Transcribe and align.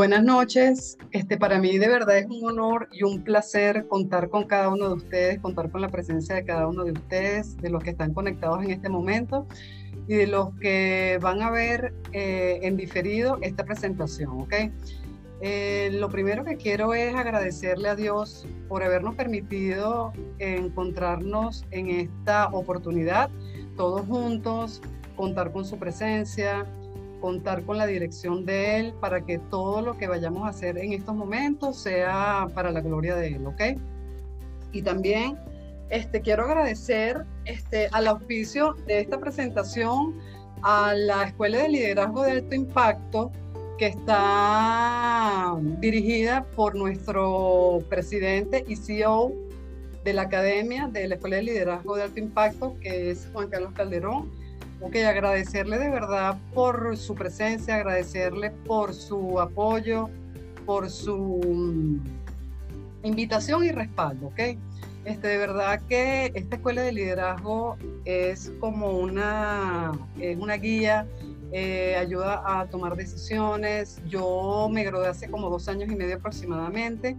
Buenas 0.00 0.24
noches. 0.24 0.96
Este, 1.10 1.36
para 1.36 1.58
mí 1.58 1.76
de 1.76 1.86
verdad 1.86 2.16
es 2.16 2.24
un 2.24 2.42
honor 2.42 2.88
y 2.90 3.02
un 3.02 3.22
placer 3.22 3.86
contar 3.86 4.30
con 4.30 4.46
cada 4.46 4.70
uno 4.70 4.88
de 4.88 4.94
ustedes, 4.94 5.38
contar 5.40 5.70
con 5.70 5.82
la 5.82 5.90
presencia 5.90 6.34
de 6.34 6.42
cada 6.42 6.66
uno 6.68 6.84
de 6.84 6.92
ustedes, 6.92 7.58
de 7.58 7.68
los 7.68 7.84
que 7.84 7.90
están 7.90 8.14
conectados 8.14 8.64
en 8.64 8.70
este 8.70 8.88
momento 8.88 9.46
y 10.08 10.14
de 10.14 10.26
los 10.26 10.54
que 10.58 11.18
van 11.20 11.42
a 11.42 11.50
ver 11.50 11.92
eh, 12.12 12.60
en 12.62 12.78
diferido 12.78 13.36
esta 13.42 13.66
presentación. 13.66 14.40
¿okay? 14.40 14.72
Eh, 15.42 15.90
lo 15.92 16.08
primero 16.08 16.46
que 16.46 16.56
quiero 16.56 16.94
es 16.94 17.14
agradecerle 17.14 17.90
a 17.90 17.94
Dios 17.94 18.46
por 18.70 18.82
habernos 18.82 19.16
permitido 19.16 20.14
encontrarnos 20.38 21.66
en 21.72 21.90
esta 21.90 22.46
oportunidad, 22.46 23.28
todos 23.76 24.06
juntos, 24.06 24.80
contar 25.14 25.52
con 25.52 25.66
su 25.66 25.78
presencia, 25.78 26.66
contar 27.20 27.62
con 27.64 27.78
la 27.78 27.86
dirección 27.86 28.44
de 28.44 28.78
Él 28.78 28.94
para 29.00 29.24
que 29.24 29.38
todo 29.38 29.82
lo 29.82 29.96
que 29.96 30.08
vayamos 30.08 30.44
a 30.44 30.50
hacer 30.50 30.78
en 30.78 30.92
estos 30.92 31.14
momentos 31.14 31.76
sea 31.76 32.48
para 32.54 32.70
la 32.70 32.80
gloria 32.80 33.14
de 33.16 33.28
Él, 33.28 33.46
¿ok? 33.46 33.62
Y 34.72 34.82
también 34.82 35.38
este, 35.90 36.20
quiero 36.20 36.44
agradecer 36.44 37.24
este, 37.44 37.88
al 37.92 38.06
auspicio 38.06 38.74
de 38.86 39.00
esta 39.00 39.18
presentación 39.18 40.16
a 40.62 40.94
la 40.94 41.24
Escuela 41.24 41.58
de 41.58 41.68
Liderazgo 41.68 42.22
de 42.22 42.32
Alto 42.32 42.54
Impacto, 42.54 43.32
que 43.78 43.86
está 43.86 45.56
dirigida 45.80 46.44
por 46.54 46.76
nuestro 46.76 47.82
presidente 47.88 48.64
y 48.68 48.76
CEO 48.76 49.32
de 50.04 50.12
la 50.12 50.22
Academia 50.22 50.86
de 50.86 51.08
la 51.08 51.14
Escuela 51.16 51.36
de 51.36 51.42
Liderazgo 51.42 51.96
de 51.96 52.02
Alto 52.04 52.20
Impacto, 52.20 52.76
que 52.80 53.10
es 53.10 53.28
Juan 53.32 53.48
Carlos 53.48 53.72
Calderón 53.72 54.30
Ok, 54.82 54.96
agradecerle 54.96 55.78
de 55.78 55.90
verdad 55.90 56.38
por 56.54 56.96
su 56.96 57.14
presencia, 57.14 57.76
agradecerle 57.76 58.50
por 58.50 58.94
su 58.94 59.38
apoyo, 59.38 60.08
por 60.64 60.88
su 60.88 61.40
mm, 61.46 63.06
invitación 63.06 63.64
y 63.64 63.72
respaldo, 63.72 64.28
¿ok? 64.28 64.40
Este, 65.04 65.28
de 65.28 65.38
verdad 65.38 65.82
que 65.86 66.32
esta 66.34 66.56
escuela 66.56 66.82
de 66.82 66.92
liderazgo 66.92 67.76
es 68.06 68.52
como 68.58 68.90
una, 68.92 69.92
es 70.18 70.38
una 70.38 70.54
guía, 70.54 71.06
eh, 71.52 71.96
ayuda 71.96 72.42
a 72.44 72.66
tomar 72.66 72.96
decisiones. 72.96 74.00
Yo 74.08 74.68
me 74.70 74.84
gradué 74.84 75.08
hace 75.08 75.30
como 75.30 75.50
dos 75.50 75.68
años 75.68 75.90
y 75.90 75.96
medio 75.96 76.16
aproximadamente 76.16 77.16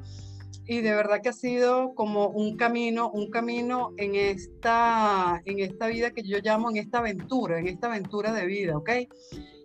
y 0.66 0.82
de 0.82 0.94
verdad 0.94 1.22
que 1.22 1.30
ha 1.30 1.34
sido 1.34 1.94
como 1.96 2.28
un 2.28 2.56
camino, 2.56 3.10
un 3.10 3.30
camino 3.30 3.94
en 3.98 4.16
esta, 4.16 5.42
en 5.46 5.60
esta 5.60 5.88
vida 5.88 6.12
que 6.12 6.24
yo 6.24 6.38
llamo, 6.44 6.70
en 6.70 6.78
esta 6.78 7.00
aventura, 7.00 7.60
en 7.60 7.68
esta 7.68 7.88
aventura 7.88 8.32
de 8.34 8.46
vida, 8.46 8.78
¿ok? 8.78 8.90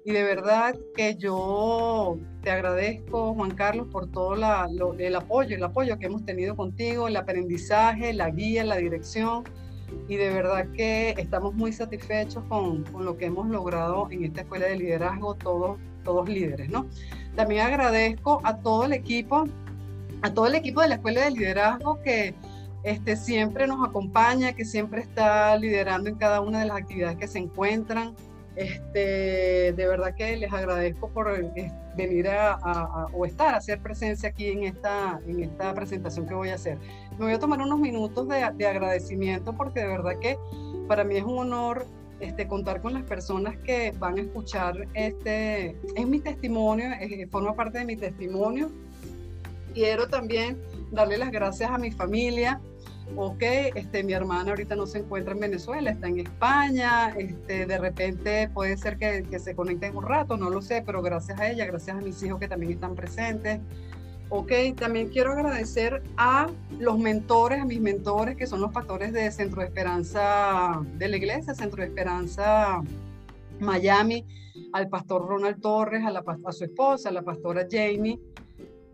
Y 0.04 0.12
de 0.12 0.22
verdad 0.22 0.76
que 0.96 1.16
yo 1.16 2.16
te 2.42 2.50
agradezco, 2.50 3.34
Juan 3.34 3.50
Carlos, 3.52 3.88
por 3.90 4.10
todo 4.10 4.36
la, 4.36 4.68
el 4.98 5.16
apoyo, 5.16 5.56
el 5.56 5.64
apoyo 5.64 5.98
que 5.98 6.06
hemos 6.06 6.24
tenido 6.24 6.54
contigo, 6.54 7.08
el 7.08 7.16
aprendizaje, 7.16 8.12
la 8.12 8.30
guía, 8.30 8.64
la 8.64 8.76
dirección. 8.76 9.42
Y 10.08 10.16
de 10.16 10.30
verdad 10.30 10.70
que 10.72 11.10
estamos 11.18 11.54
muy 11.54 11.72
satisfechos 11.72 12.44
con, 12.48 12.84
con 12.84 13.04
lo 13.04 13.16
que 13.16 13.26
hemos 13.26 13.48
logrado 13.48 14.08
en 14.10 14.24
esta 14.24 14.42
escuela 14.42 14.66
de 14.66 14.76
liderazgo, 14.76 15.34
todos, 15.34 15.78
todos 16.04 16.28
líderes, 16.28 16.70
¿no? 16.70 16.86
También 17.34 17.62
agradezco 17.62 18.40
a 18.44 18.60
todo 18.60 18.84
el 18.84 18.92
equipo 18.92 19.44
a 20.26 20.34
todo 20.34 20.46
el 20.46 20.56
equipo 20.56 20.80
de 20.80 20.88
la 20.88 20.96
Escuela 20.96 21.24
de 21.24 21.30
Liderazgo 21.30 22.00
que 22.02 22.34
este, 22.82 23.16
siempre 23.16 23.66
nos 23.66 23.86
acompaña, 23.88 24.52
que 24.52 24.64
siempre 24.64 25.00
está 25.00 25.56
liderando 25.56 26.08
en 26.08 26.16
cada 26.16 26.40
una 26.40 26.60
de 26.60 26.66
las 26.66 26.76
actividades 26.78 27.16
que 27.16 27.28
se 27.28 27.38
encuentran. 27.38 28.14
Este, 28.56 29.72
de 29.72 29.86
verdad 29.86 30.14
que 30.14 30.36
les 30.36 30.50
agradezco 30.50 31.10
por 31.10 31.28
eh, 31.30 31.72
venir 31.94 32.28
a, 32.28 33.06
o 33.12 33.26
estar, 33.26 33.54
a 33.54 33.58
hacer 33.58 33.80
presencia 33.80 34.30
aquí 34.30 34.48
en 34.48 34.64
esta, 34.64 35.20
en 35.26 35.40
esta 35.40 35.74
presentación 35.74 36.26
que 36.26 36.34
voy 36.34 36.48
a 36.48 36.54
hacer. 36.54 36.78
Me 37.18 37.26
voy 37.26 37.34
a 37.34 37.38
tomar 37.38 37.60
unos 37.60 37.78
minutos 37.78 38.26
de, 38.28 38.42
agradecimiento 38.42 39.54
porque 39.54 39.80
de 39.80 39.88
verdad 39.88 40.18
que 40.20 40.38
para 40.88 41.04
mí 41.04 41.16
es 41.16 41.24
un 41.24 41.38
honor 41.38 41.86
este, 42.18 42.48
contar 42.48 42.80
con 42.80 42.94
las 42.94 43.02
personas 43.02 43.58
que 43.58 43.92
van 43.98 44.16
a 44.16 44.22
escuchar 44.22 44.88
este, 44.94 45.76
es 45.94 46.06
mi 46.06 46.18
testimonio, 46.20 46.86
forma 47.30 47.54
parte 47.54 47.78
de 47.78 47.84
mi 47.84 47.96
testimonio 47.96 48.70
quiero 49.76 50.08
también 50.08 50.58
darle 50.90 51.18
las 51.18 51.30
gracias 51.30 51.70
a 51.70 51.76
mi 51.76 51.90
familia. 51.90 52.62
Ok, 53.14 53.42
este, 53.42 54.02
mi 54.02 54.14
hermana 54.14 54.50
ahorita 54.50 54.74
no 54.74 54.86
se 54.86 55.00
encuentra 55.00 55.34
en 55.34 55.40
Venezuela, 55.40 55.90
está 55.90 56.08
en 56.08 56.18
España. 56.20 57.10
Este, 57.10 57.66
de 57.66 57.78
repente 57.78 58.48
puede 58.48 58.78
ser 58.78 58.96
que, 58.96 59.22
que 59.30 59.38
se 59.38 59.54
conecte 59.54 59.86
en 59.86 59.96
un 59.96 60.04
rato, 60.04 60.38
no 60.38 60.48
lo 60.48 60.62
sé, 60.62 60.82
pero 60.84 61.02
gracias 61.02 61.38
a 61.38 61.50
ella, 61.50 61.66
gracias 61.66 61.98
a 61.98 62.00
mis 62.00 62.20
hijos 62.22 62.40
que 62.40 62.48
también 62.48 62.72
están 62.72 62.94
presentes. 62.94 63.60
Ok, 64.30 64.50
también 64.76 65.10
quiero 65.10 65.32
agradecer 65.32 66.02
a 66.16 66.48
los 66.78 66.98
mentores, 66.98 67.60
a 67.60 67.66
mis 67.66 67.80
mentores, 67.80 68.34
que 68.34 68.46
son 68.46 68.62
los 68.62 68.72
pastores 68.72 69.12
de 69.12 69.30
Centro 69.30 69.60
de 69.60 69.68
Esperanza 69.68 70.80
de 70.94 71.08
la 71.08 71.16
Iglesia, 71.18 71.54
Centro 71.54 71.82
de 71.82 71.88
Esperanza 71.88 72.82
Miami, 73.60 74.24
al 74.72 74.88
pastor 74.88 75.28
Ronald 75.28 75.60
Torres, 75.60 76.02
a, 76.04 76.10
la, 76.10 76.24
a 76.44 76.52
su 76.52 76.64
esposa, 76.64 77.10
a 77.10 77.12
la 77.12 77.22
pastora 77.22 77.66
Jamie, 77.70 78.18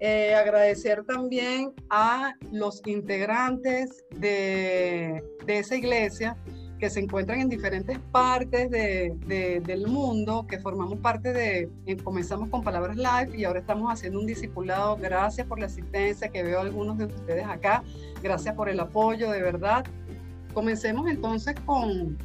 eh, 0.04 0.34
agradecer 0.34 1.04
también 1.04 1.72
a 1.88 2.34
los 2.50 2.82
integrantes 2.86 4.04
de, 4.10 5.22
de, 5.46 5.58
esa 5.60 5.76
iglesia 5.76 6.36
que 6.80 6.90
se 6.90 6.98
encuentran 6.98 7.38
en 7.38 7.48
diferentes 7.48 8.00
partes 8.10 8.68
de, 8.68 9.62
del 9.64 9.86
mundo, 9.86 10.44
que 10.48 10.58
formamos 10.58 10.98
parte 10.98 11.32
de, 11.32 11.70
comenzamos 12.02 12.48
con 12.48 12.64
Palabras 12.64 12.96
Live 12.96 13.38
y 13.38 13.44
ahora 13.44 13.60
estamos 13.60 13.92
haciendo 13.92 14.18
un 14.18 14.26
discipulado. 14.26 14.96
Gracias 14.96 15.46
por 15.46 15.60
la 15.60 15.66
asistencia, 15.66 16.30
que 16.30 16.42
veo 16.42 16.58
a 16.58 16.62
algunos 16.62 16.98
de 16.98 17.04
ustedes 17.04 17.46
acá. 17.46 17.84
Gracias 18.24 18.56
por 18.56 18.68
el 18.68 18.80
apoyo, 18.80 19.30
de 19.30 19.40
verdad. 19.40 19.84
Comencemos 20.52 21.08
entonces 21.08 21.54
con, 21.64 22.18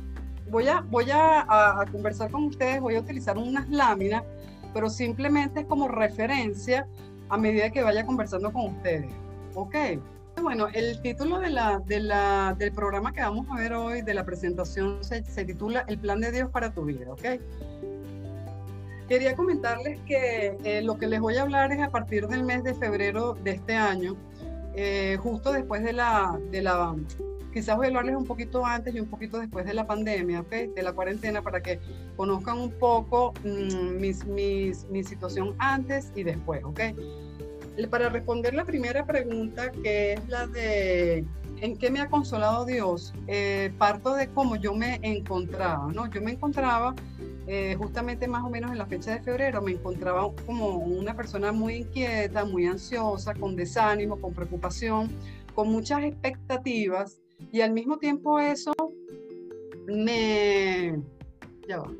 voy 0.49 0.67
a, 0.67 0.81
voy 0.81 1.11
a, 1.11 1.81
a 1.81 1.85
conversar 1.91 2.31
con 2.31 2.45
ustedes, 2.45 2.81
voy 2.81 2.95
a 2.95 3.01
utilizar 3.01 3.37
unas 3.37 3.69
láminas, 3.69 4.23
pero 4.73 4.89
simplemente 4.89 5.59
es 5.59 5.65
como 5.67 5.87
referencia 5.87 6.87
a 7.29 7.37
medida 7.37 7.69
que 7.69 7.83
vaya 7.83 8.05
conversando 8.05 8.51
con 8.51 8.75
ustedes. 8.75 9.11
Ok. 9.55 9.75
Bueno, 10.41 10.67
el 10.73 11.01
título 11.01 11.39
del 11.39 12.71
programa 12.73 13.11
que 13.11 13.21
vamos 13.21 13.47
a 13.49 13.55
ver 13.55 13.73
hoy, 13.73 14.01
de 14.03 14.13
la 14.13 14.23
presentación, 14.23 15.03
se, 15.03 15.21
titula 15.45 15.83
El 15.87 15.97
plan 15.97 16.21
de 16.21 16.31
Dios 16.31 16.49
para 16.51 16.71
tu 16.71 16.85
vida. 16.85 17.11
Ok. 17.11 17.41
Quería 19.09 19.35
comentarles 19.35 19.99
que 20.01 20.57
eh, 20.63 20.81
lo 20.83 20.97
que 20.97 21.07
les 21.07 21.19
voy 21.19 21.37
a 21.37 21.41
hablar 21.41 21.71
es 21.71 21.81
a 21.81 21.89
partir 21.89 22.27
del 22.27 22.43
mes 22.43 22.63
de 22.63 22.75
febrero 22.75 23.33
de 23.35 23.51
este 23.51 23.73
año, 23.73 24.15
eh, 24.75 25.17
justo 25.19 25.53
después 25.53 25.83
de 25.83 25.93
la, 25.93 26.37
de 26.51 26.61
la 26.61 26.93
quizás 27.53 27.75
voy 27.75 27.85
a 27.85 27.89
hablarles 27.89 28.15
un 28.15 28.25
poquito 28.25 28.63
antes 28.65 28.93
y 28.93 28.99
un 28.99 29.07
poquito 29.07 29.39
después 29.39 29.65
de 29.65 29.73
la 29.73 29.87
pandemia, 29.87 30.41
¿okay? 30.41 30.67
de 30.67 30.83
la 30.83 30.93
cuarentena, 30.93 31.41
para 31.41 31.63
que 31.63 31.79
conozcan 32.15 32.59
un 32.59 32.71
poco 32.71 33.33
mm, 33.43 33.97
mi 33.99 35.03
situación 35.03 35.55
antes 35.57 36.11
y 36.15 36.23
después. 36.23 36.63
¿okay? 36.63 36.95
Para 37.85 38.09
responder 38.09 38.53
la 38.53 38.65
primera 38.65 39.05
pregunta, 39.05 39.71
que 39.71 40.13
es 40.13 40.27
la 40.27 40.47
de 40.47 41.25
¿en 41.61 41.77
qué 41.77 41.89
me 41.89 42.01
ha 42.01 42.09
consolado 42.09 42.65
Dios? 42.65 43.13
Eh, 43.27 43.71
parto 43.77 44.13
de 44.13 44.27
cómo 44.29 44.55
yo 44.55 44.73
me 44.73 44.99
encontraba, 45.03 45.91
¿no? 45.93 46.09
Yo 46.11 46.21
me 46.21 46.31
encontraba 46.31 46.95
eh, 47.47 47.75
justamente 47.77 48.27
más 48.27 48.43
o 48.43 48.49
menos 48.49 48.71
en 48.71 48.77
la 48.77 48.85
fecha 48.85 49.11
de 49.11 49.21
febrero, 49.21 49.61
me 49.61 49.71
encontraba 49.71 50.29
como 50.45 50.77
una 50.77 51.15
persona 51.15 51.51
muy 51.51 51.75
inquieta, 51.75 52.45
muy 52.45 52.65
ansiosa, 52.65 53.33
con 53.33 53.55
desánimo, 53.55 54.19
con 54.19 54.33
preocupación, 54.33 55.09
con 55.55 55.69
muchas 55.69 56.03
expectativas 56.03 57.21
y 57.51 57.61
al 57.61 57.71
mismo 57.71 57.97
tiempo 57.97 58.39
eso 58.39 58.73
me, 59.87 60.99
ya 61.67 61.79
va, 61.79 61.91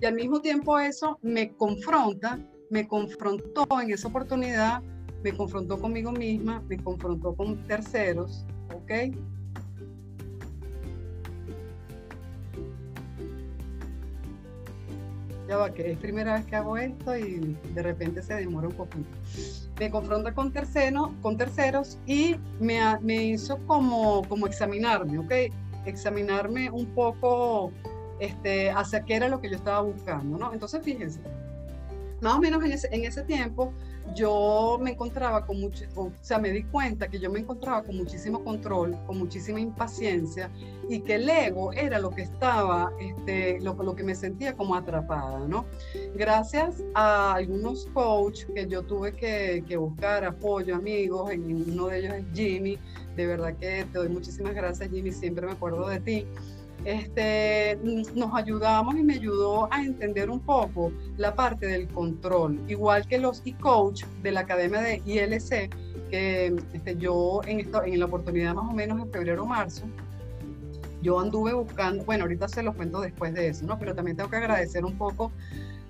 y 0.00 0.06
al 0.06 0.14
mismo 0.14 0.40
tiempo 0.40 0.78
eso 0.78 1.18
me 1.22 1.52
confronta, 1.54 2.38
me 2.70 2.86
confrontó 2.86 3.66
en 3.80 3.90
esa 3.92 4.08
oportunidad, 4.08 4.82
me 5.22 5.32
confrontó 5.32 5.78
conmigo 5.80 6.12
misma, 6.12 6.62
me 6.68 6.76
confrontó 6.76 7.34
con 7.34 7.56
terceros, 7.66 8.44
¿ok? 8.74 9.14
Ya 15.48 15.58
va, 15.58 15.72
que 15.72 15.92
es 15.92 15.98
primera 15.98 16.34
vez 16.34 16.46
que 16.46 16.56
hago 16.56 16.76
esto 16.78 17.16
y 17.16 17.56
de 17.74 17.82
repente 17.82 18.22
se 18.22 18.34
demora 18.34 18.68
un 18.68 18.74
poquito. 18.74 19.08
Me 19.78 19.90
confronta 19.90 20.32
con, 20.32 20.52
tercero, 20.52 21.12
con 21.20 21.36
terceros 21.36 21.98
y 22.06 22.36
me, 22.60 22.80
me 23.00 23.24
hizo 23.24 23.58
como, 23.66 24.26
como 24.28 24.46
examinarme, 24.46 25.18
¿ok? 25.18 25.32
Examinarme 25.84 26.70
un 26.70 26.86
poco 26.86 27.72
este, 28.20 28.70
hacia 28.70 29.04
qué 29.04 29.16
era 29.16 29.28
lo 29.28 29.40
que 29.40 29.50
yo 29.50 29.56
estaba 29.56 29.82
buscando, 29.82 30.38
¿no? 30.38 30.52
Entonces, 30.52 30.82
fíjense, 30.82 31.20
más 32.20 32.34
o 32.34 32.40
menos 32.40 32.64
en 32.64 32.72
ese, 32.72 32.88
en 32.92 33.04
ese 33.04 33.22
tiempo 33.22 33.72
yo 34.14 34.78
me 34.82 34.90
encontraba 34.90 35.46
con 35.46 35.60
mucho, 35.60 35.84
o 35.96 36.12
sea, 36.20 36.38
me 36.38 36.50
di 36.50 36.62
cuenta 36.64 37.08
que 37.08 37.18
yo 37.18 37.30
me 37.30 37.40
encontraba 37.40 37.82
con 37.82 37.96
muchísimo 37.96 38.44
control, 38.44 38.96
con 39.06 39.18
muchísima 39.18 39.60
impaciencia 39.60 40.50
y 40.88 41.00
que 41.00 41.14
el 41.14 41.28
ego 41.28 41.72
era 41.72 41.98
lo 41.98 42.10
que 42.10 42.22
estaba, 42.22 42.92
este, 43.00 43.60
lo, 43.60 43.74
lo 43.74 43.96
que 43.96 44.04
me 44.04 44.14
sentía 44.14 44.54
como 44.54 44.74
atrapada, 44.74 45.40
¿no? 45.48 45.64
Gracias 46.14 46.82
a 46.94 47.34
algunos 47.34 47.86
coaches 47.94 48.46
que 48.54 48.66
yo 48.66 48.82
tuve 48.82 49.14
que, 49.14 49.64
que 49.66 49.76
buscar 49.76 50.24
apoyo, 50.24 50.76
amigos, 50.76 51.30
en 51.30 51.70
uno 51.72 51.86
de 51.86 51.98
ellos 52.00 52.14
es 52.14 52.24
Jimmy, 52.34 52.78
de 53.16 53.26
verdad 53.26 53.56
que 53.56 53.86
te 53.90 53.98
doy 53.98 54.08
muchísimas 54.08 54.54
gracias 54.54 54.90
Jimmy, 54.90 55.12
siempre 55.12 55.46
me 55.46 55.52
acuerdo 55.52 55.88
de 55.88 56.00
ti 56.00 56.26
este, 56.84 57.78
nos 57.82 58.34
ayudamos 58.34 58.94
y 58.96 59.02
me 59.02 59.14
ayudó 59.14 59.72
a 59.72 59.82
entender 59.82 60.30
un 60.30 60.40
poco 60.40 60.92
la 61.16 61.34
parte 61.34 61.66
del 61.66 61.88
control, 61.88 62.60
igual 62.68 63.06
que 63.06 63.18
los 63.18 63.42
e-coach 63.44 64.04
de 64.22 64.32
la 64.32 64.40
Academia 64.40 64.80
de 64.80 65.02
ILC, 65.04 65.70
que 66.10 66.54
este, 66.72 66.96
yo 66.96 67.40
en, 67.46 67.60
esto, 67.60 67.82
en 67.84 67.98
la 67.98 68.06
oportunidad 68.06 68.54
más 68.54 68.70
o 68.70 68.74
menos 68.74 69.00
en 69.00 69.10
febrero 69.10 69.44
o 69.44 69.46
marzo, 69.46 69.84
yo 71.02 71.20
anduve 71.20 71.52
buscando, 71.52 72.04
bueno, 72.04 72.24
ahorita 72.24 72.48
se 72.48 72.62
los 72.62 72.74
cuento 72.74 73.00
después 73.00 73.34
de 73.34 73.48
eso, 73.48 73.66
¿no? 73.66 73.78
Pero 73.78 73.94
también 73.94 74.16
tengo 74.16 74.30
que 74.30 74.36
agradecer 74.36 74.84
un 74.84 74.96
poco 74.96 75.32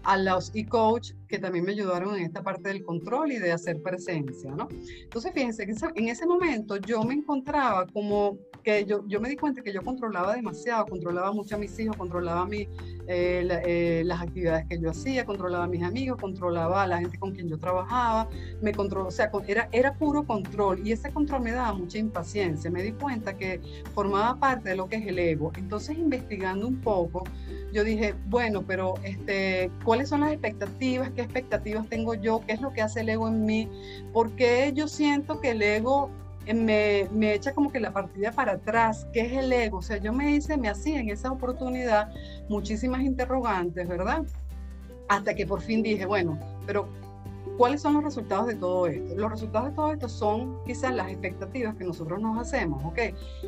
a 0.05 0.17
los 0.17 0.51
e-coach 0.55 1.13
que 1.29 1.39
también 1.39 1.65
me 1.65 1.73
ayudaron 1.73 2.15
en 2.17 2.23
esta 2.23 2.43
parte 2.43 2.69
del 2.69 2.85
control 2.85 3.33
y 3.33 3.39
de 3.39 3.53
hacer 3.53 3.83
presencia, 3.83 4.53
¿no? 4.53 4.69
Entonces, 5.03 5.33
fíjense 5.33 5.67
que 5.67 5.75
en 5.97 6.09
ese 6.09 6.27
momento 6.27 6.77
yo 6.77 7.03
me 7.03 7.15
encontraba 7.15 7.87
como 7.89 8.39
que 8.63 8.85
yo, 8.85 9.07
yo 9.07 9.21
me 9.21 9.29
di 9.29 9.37
cuenta 9.37 9.63
que 9.63 9.73
yo 9.73 9.83
controlaba 9.83 10.35
demasiado, 10.35 10.87
controlaba 10.87 11.33
mucho 11.33 11.57
a 11.57 11.59
mis 11.59 11.79
hijos, 11.79 11.97
controlaba 11.97 12.47
mi, 12.47 12.69
eh, 13.07 13.47
eh, 13.67 14.03
las 14.07 14.23
actividades 14.23 14.67
que 14.69 14.81
yo 14.81 14.91
hacía, 14.91 15.25
controlaba 15.27 15.65
a 15.65 15.69
mis 15.69 15.83
amigos, 15.83 16.21
controlaba 16.21 16.85
a 16.85 16.87
la 16.87 16.99
gente 16.99 17.19
con 17.19 17.33
quien 17.33 17.49
yo 17.49 17.59
trabajaba, 17.59 18.29
me 18.63 18.73
controló, 18.73 19.09
o 19.09 19.11
sea, 19.11 19.31
era, 19.47 19.69
era 19.73 19.95
puro 19.95 20.25
control 20.25 20.87
y 20.87 20.93
ese 20.93 21.13
control 21.13 21.43
me 21.43 21.53
daba 21.53 21.75
mucha 21.75 21.99
impaciencia. 21.99 22.71
Me 22.71 22.83
di 22.83 22.93
cuenta 22.93 23.37
que 23.37 23.61
formaba 23.95 24.39
parte 24.39 24.71
de 24.71 24.77
lo 24.77 24.89
que 24.89 24.97
es 24.97 25.07
el 25.07 25.19
ego. 25.19 25.53
Entonces, 25.57 25.99
investigando 25.99 26.67
un 26.67 26.81
poco, 26.81 27.25
yo 27.73 27.85
dije, 27.85 28.15
bueno, 28.27 28.63
pero 28.67 28.95
este, 29.03 29.71
¿cuáles 29.95 30.09
son 30.09 30.23
las 30.23 30.33
expectativas? 30.33 31.11
¿Qué 31.11 31.23
expectativas 31.23 31.89
tengo 31.89 32.15
yo? 32.15 32.41
¿Qué 32.45 32.55
es 32.55 32.61
lo 32.61 32.73
que 32.73 32.83
hace 32.83 33.03
el 33.03 33.11
ego 33.11 33.29
en 33.29 33.47
mí? 33.47 33.69
¿Por 34.13 34.33
qué 34.33 34.73
yo 34.75 34.89
siento 34.89 35.41
que 35.41 35.53
el 35.53 35.63
ego 35.63 36.11
me, 36.53 37.09
me, 37.13 37.33
echa 37.33 37.55
como 37.55 37.71
que 37.71 37.79
la 37.79 37.93
partida 37.93 38.33
para 38.33 38.55
atrás, 38.55 39.07
¿qué 39.13 39.21
es 39.21 39.33
el 39.35 39.53
ego? 39.53 39.79
O 39.79 39.83
sea, 39.83 39.99
yo 39.99 40.13
me 40.13 40.35
hice, 40.35 40.57
me 40.57 40.69
hacía 40.69 40.99
en 40.99 41.11
esa 41.11 41.31
oportunidad 41.31 42.13
muchísimas 42.49 43.03
interrogantes, 43.03 43.87
¿verdad? 43.87 44.25
Hasta 45.09 45.33
que 45.33 45.47
por 45.47 45.61
fin 45.61 45.81
dije, 45.81 46.07
bueno, 46.07 46.41
pero 46.67 46.89
¿cuáles 47.57 47.81
son 47.81 47.95
los 47.95 48.03
resultados 48.03 48.49
de 48.49 48.57
todo 48.57 48.89
esto? 48.89 49.15
Los 49.15 49.31
resultados 49.31 49.69
de 49.69 49.77
todo 49.77 49.93
esto 49.93 50.09
son 50.09 50.59
quizás 50.67 50.93
las 50.93 51.09
expectativas 51.09 51.77
que 51.77 51.85
nosotros 51.85 52.21
nos 52.21 52.37
hacemos, 52.37 52.85
¿ok? 52.85 52.99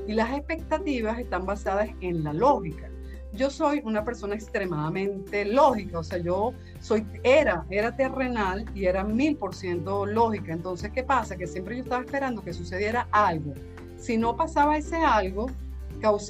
Y 0.06 0.12
las 0.12 0.31
expectativas 0.31 1.19
están 1.19 1.44
basadas 1.44 1.88
en 2.00 2.22
la 2.22 2.32
lógica 2.32 2.88
yo 3.37 3.50
soy 3.50 3.83
una 3.85 4.05
persona 4.05 4.35
extremadamente 4.35 5.44
lógica, 5.44 5.99
o 5.99 6.03
sea, 6.03 6.19
yo 6.19 6.53
soy, 6.81 7.06
era, 7.23 7.65
era 7.71 7.94
terrenal 7.94 8.65
y 8.75 8.87
era 8.87 9.05
mil 9.05 9.37
por 9.37 9.55
ciento 9.55 10.06
lógica. 10.06 10.53
Entonces, 10.53 10.91
¿qué 10.91 11.05
pasa? 11.05 11.37
Que 11.37 11.47
siempre 11.47 11.77
yo 11.77 11.83
estaba 11.83 12.03
esperando 12.05 12.43
que 12.43 12.53
sucediera 12.53 13.09
algo. 13.12 13.55
Si 13.99 14.17
no 14.17 14.37
pasaba 14.37 14.77
ese 14.77 14.97
algo, 14.97 15.47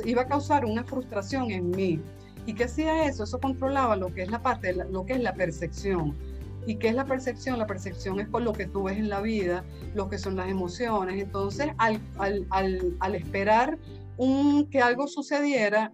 iba 0.05 0.23
a 0.23 0.27
causar 0.27 0.65
una 0.65 0.85
frustración 0.85 1.51
en 1.51 1.71
mí. 1.71 2.01
¿Y 2.47 2.55
qué 2.55 2.65
hacía 2.65 3.07
eso? 3.07 3.25
Eso 3.25 3.41
controlaba 3.41 3.97
lo 3.97 4.13
que 4.13 4.23
es 4.23 4.31
la 4.31 4.41
parte, 4.43 4.73
lo 4.73 5.05
que 5.05 5.15
es 5.15 5.21
la 5.21 5.35
percepción. 5.35 6.15
¿Y 6.67 6.77
qué 6.77 6.89
es 6.89 6.95
la 6.95 7.05
percepción? 7.05 7.59
La 7.59 7.67
percepción 7.67 8.21
es 8.21 8.29
por 8.29 8.43
lo 8.43 8.53
que 8.53 8.67
tú 8.67 8.85
ves 8.85 8.99
en 8.99 9.09
la 9.09 9.21
vida, 9.21 9.65
lo 9.95 10.09
que 10.09 10.19
son 10.19 10.37
las 10.37 10.49
emociones. 10.49 11.23
Entonces, 11.23 11.69
al, 11.79 12.01
al, 12.19 12.47
al, 12.51 12.97
al 13.01 13.15
esperar 13.15 13.79
un, 14.17 14.69
que 14.71 14.81
algo 14.81 15.07
sucediera, 15.07 15.93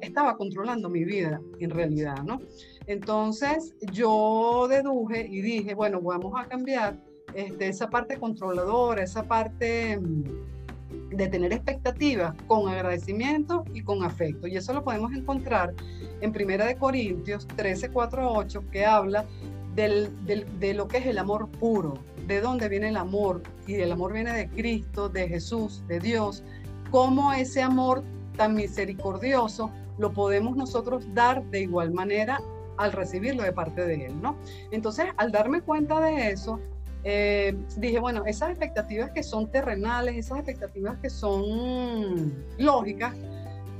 estaba 0.00 0.36
controlando 0.36 0.88
mi 0.88 1.04
vida 1.04 1.40
en 1.58 1.70
realidad, 1.70 2.22
¿no? 2.24 2.40
Entonces 2.86 3.74
yo 3.92 4.66
deduje 4.68 5.26
y 5.28 5.40
dije, 5.40 5.74
bueno, 5.74 6.00
vamos 6.00 6.32
a 6.36 6.46
cambiar 6.46 6.98
este, 7.34 7.68
esa 7.68 7.88
parte 7.88 8.18
controladora, 8.18 9.02
esa 9.02 9.22
parte 9.22 9.98
mm, 9.98 11.16
de 11.16 11.28
tener 11.28 11.52
expectativas 11.52 12.34
con 12.46 12.68
agradecimiento 12.68 13.64
y 13.72 13.82
con 13.82 14.02
afecto. 14.02 14.46
Y 14.46 14.56
eso 14.56 14.72
lo 14.72 14.82
podemos 14.82 15.12
encontrar 15.12 15.74
en 16.20 16.32
Primera 16.32 16.66
de 16.66 16.76
Corintios 16.76 17.46
13, 17.56 17.90
4, 17.90 18.32
8, 18.32 18.64
que 18.70 18.84
habla 18.84 19.26
del, 19.74 20.10
del, 20.26 20.46
de 20.58 20.74
lo 20.74 20.88
que 20.88 20.98
es 20.98 21.06
el 21.06 21.18
amor 21.18 21.48
puro, 21.48 21.94
de 22.26 22.40
dónde 22.40 22.68
viene 22.68 22.88
el 22.88 22.96
amor. 22.96 23.42
Y 23.66 23.74
el 23.74 23.92
amor 23.92 24.12
viene 24.12 24.32
de 24.32 24.48
Cristo, 24.48 25.08
de 25.08 25.28
Jesús, 25.28 25.84
de 25.86 26.00
Dios. 26.00 26.42
Cómo 26.90 27.32
ese 27.32 27.62
amor 27.62 28.02
tan 28.36 28.54
misericordioso, 28.54 29.70
lo 29.98 30.12
podemos 30.12 30.56
nosotros 30.56 31.04
dar 31.14 31.44
de 31.44 31.60
igual 31.60 31.92
manera 31.92 32.40
al 32.76 32.92
recibirlo 32.92 33.42
de 33.42 33.52
parte 33.52 33.84
de 33.84 34.06
Él, 34.06 34.22
¿no? 34.22 34.36
Entonces, 34.70 35.06
al 35.18 35.30
darme 35.30 35.60
cuenta 35.60 36.00
de 36.00 36.30
eso, 36.30 36.58
eh, 37.04 37.56
dije, 37.76 37.98
bueno, 37.98 38.24
esas 38.26 38.50
expectativas 38.50 39.10
que 39.10 39.22
son 39.22 39.50
terrenales, 39.50 40.16
esas 40.16 40.38
expectativas 40.38 40.98
que 40.98 41.10
son 41.10 42.34
lógicas, 42.58 43.14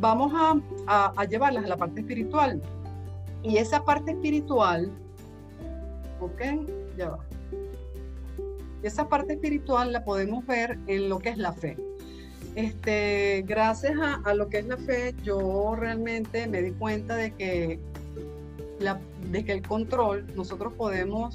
vamos 0.00 0.32
a, 0.34 1.12
a, 1.16 1.24
llevarlas 1.24 1.64
a 1.64 1.68
la 1.68 1.76
parte 1.76 2.00
espiritual. 2.00 2.60
Y 3.42 3.56
esa 3.56 3.84
parte 3.84 4.12
espiritual, 4.12 4.90
¿ok? 6.20 6.42
Ya 6.96 7.10
va. 7.10 7.18
Esa 8.82 9.08
parte 9.08 9.34
espiritual 9.34 9.92
la 9.92 10.04
podemos 10.04 10.46
ver 10.46 10.78
en 10.86 11.08
lo 11.08 11.18
que 11.18 11.30
es 11.30 11.38
la 11.38 11.52
fe. 11.52 11.76
Este, 12.54 13.44
gracias 13.46 13.94
a, 14.24 14.34
lo 14.34 14.48
que 14.48 14.58
es 14.58 14.66
la 14.66 14.76
fe, 14.76 15.14
yo 15.22 15.74
realmente 15.76 16.46
me 16.48 16.62
di 16.62 16.72
cuenta 16.72 17.14
de 17.14 17.32
que, 17.32 17.78
de 19.30 19.44
que 19.44 19.52
el 19.52 19.62
control, 19.62 20.26
nosotros 20.34 20.72
podemos 20.72 21.34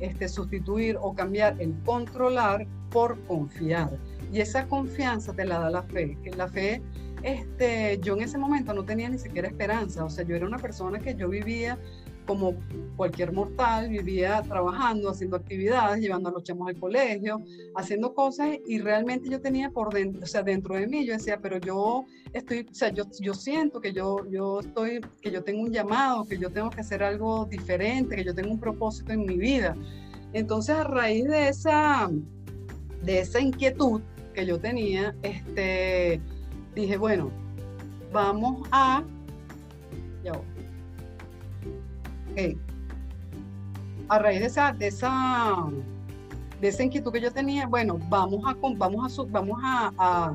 este, 0.00 0.28
sustituir 0.28 0.98
o 1.00 1.14
cambiar 1.14 1.60
el 1.60 1.74
controlar 1.84 2.66
por 2.90 3.18
confiar. 3.22 3.90
Y 4.32 4.40
esa 4.40 4.66
confianza 4.66 5.32
te 5.32 5.44
la 5.44 5.60
da 5.60 5.70
la 5.70 5.82
fe, 5.82 6.18
que 6.24 6.30
la 6.30 6.48
fe, 6.48 6.82
este, 7.22 7.98
yo 8.02 8.14
en 8.14 8.22
ese 8.22 8.36
momento 8.36 8.72
no 8.74 8.84
tenía 8.84 9.08
ni 9.08 9.18
siquiera 9.18 9.48
esperanza, 9.48 10.04
o 10.04 10.10
sea, 10.10 10.24
yo 10.24 10.34
era 10.34 10.46
una 10.46 10.58
persona 10.58 10.98
que 10.98 11.14
yo 11.14 11.28
vivía 11.28 11.78
como 12.26 12.54
cualquier 12.96 13.32
mortal, 13.32 13.88
vivía 13.88 14.42
trabajando, 14.42 15.10
haciendo 15.10 15.36
actividades, 15.36 16.00
llevando 16.00 16.28
a 16.28 16.32
los 16.32 16.42
chamos 16.42 16.68
al 16.68 16.78
colegio, 16.78 17.40
haciendo 17.74 18.14
cosas 18.14 18.58
y 18.66 18.78
realmente 18.78 19.28
yo 19.30 19.40
tenía 19.40 19.70
por 19.70 19.92
dentro, 19.92 20.22
o 20.22 20.26
sea, 20.26 20.42
dentro 20.42 20.74
de 20.74 20.86
mí, 20.86 21.06
yo 21.06 21.12
decía, 21.14 21.38
pero 21.40 21.58
yo 21.58 22.04
estoy, 22.32 22.66
o 22.70 22.74
sea, 22.74 22.90
yo, 22.90 23.04
yo 23.20 23.34
siento 23.34 23.80
que 23.80 23.92
yo, 23.92 24.26
yo 24.28 24.60
estoy, 24.60 25.00
que 25.20 25.30
yo 25.30 25.42
tengo 25.44 25.62
un 25.62 25.72
llamado, 25.72 26.24
que 26.26 26.38
yo 26.38 26.50
tengo 26.50 26.70
que 26.70 26.80
hacer 26.80 27.02
algo 27.02 27.46
diferente, 27.46 28.16
que 28.16 28.24
yo 28.24 28.34
tengo 28.34 28.50
un 28.50 28.60
propósito 28.60 29.12
en 29.12 29.24
mi 29.24 29.36
vida. 29.36 29.74
Entonces, 30.32 30.74
a 30.76 30.84
raíz 30.84 31.24
de 31.24 31.48
esa, 31.48 32.10
de 33.02 33.20
esa 33.20 33.40
inquietud 33.40 34.00
que 34.34 34.44
yo 34.44 34.58
tenía, 34.58 35.14
este, 35.22 36.20
dije, 36.74 36.96
bueno, 36.96 37.30
vamos 38.12 38.68
a, 38.70 39.02
ya 40.24 40.32
a 44.08 44.18
raíz 44.18 44.40
de 44.40 44.46
esa, 44.46 44.72
de 44.72 44.86
esa, 44.88 45.66
de 46.60 46.68
esa 46.68 46.82
inquietud 46.82 47.12
que 47.12 47.20
yo 47.20 47.32
tenía, 47.32 47.66
bueno, 47.66 47.98
vamos 48.08 48.44
a, 48.46 48.56
vamos 48.76 49.18
a, 49.18 49.22
vamos 49.28 49.58
a, 49.64 50.34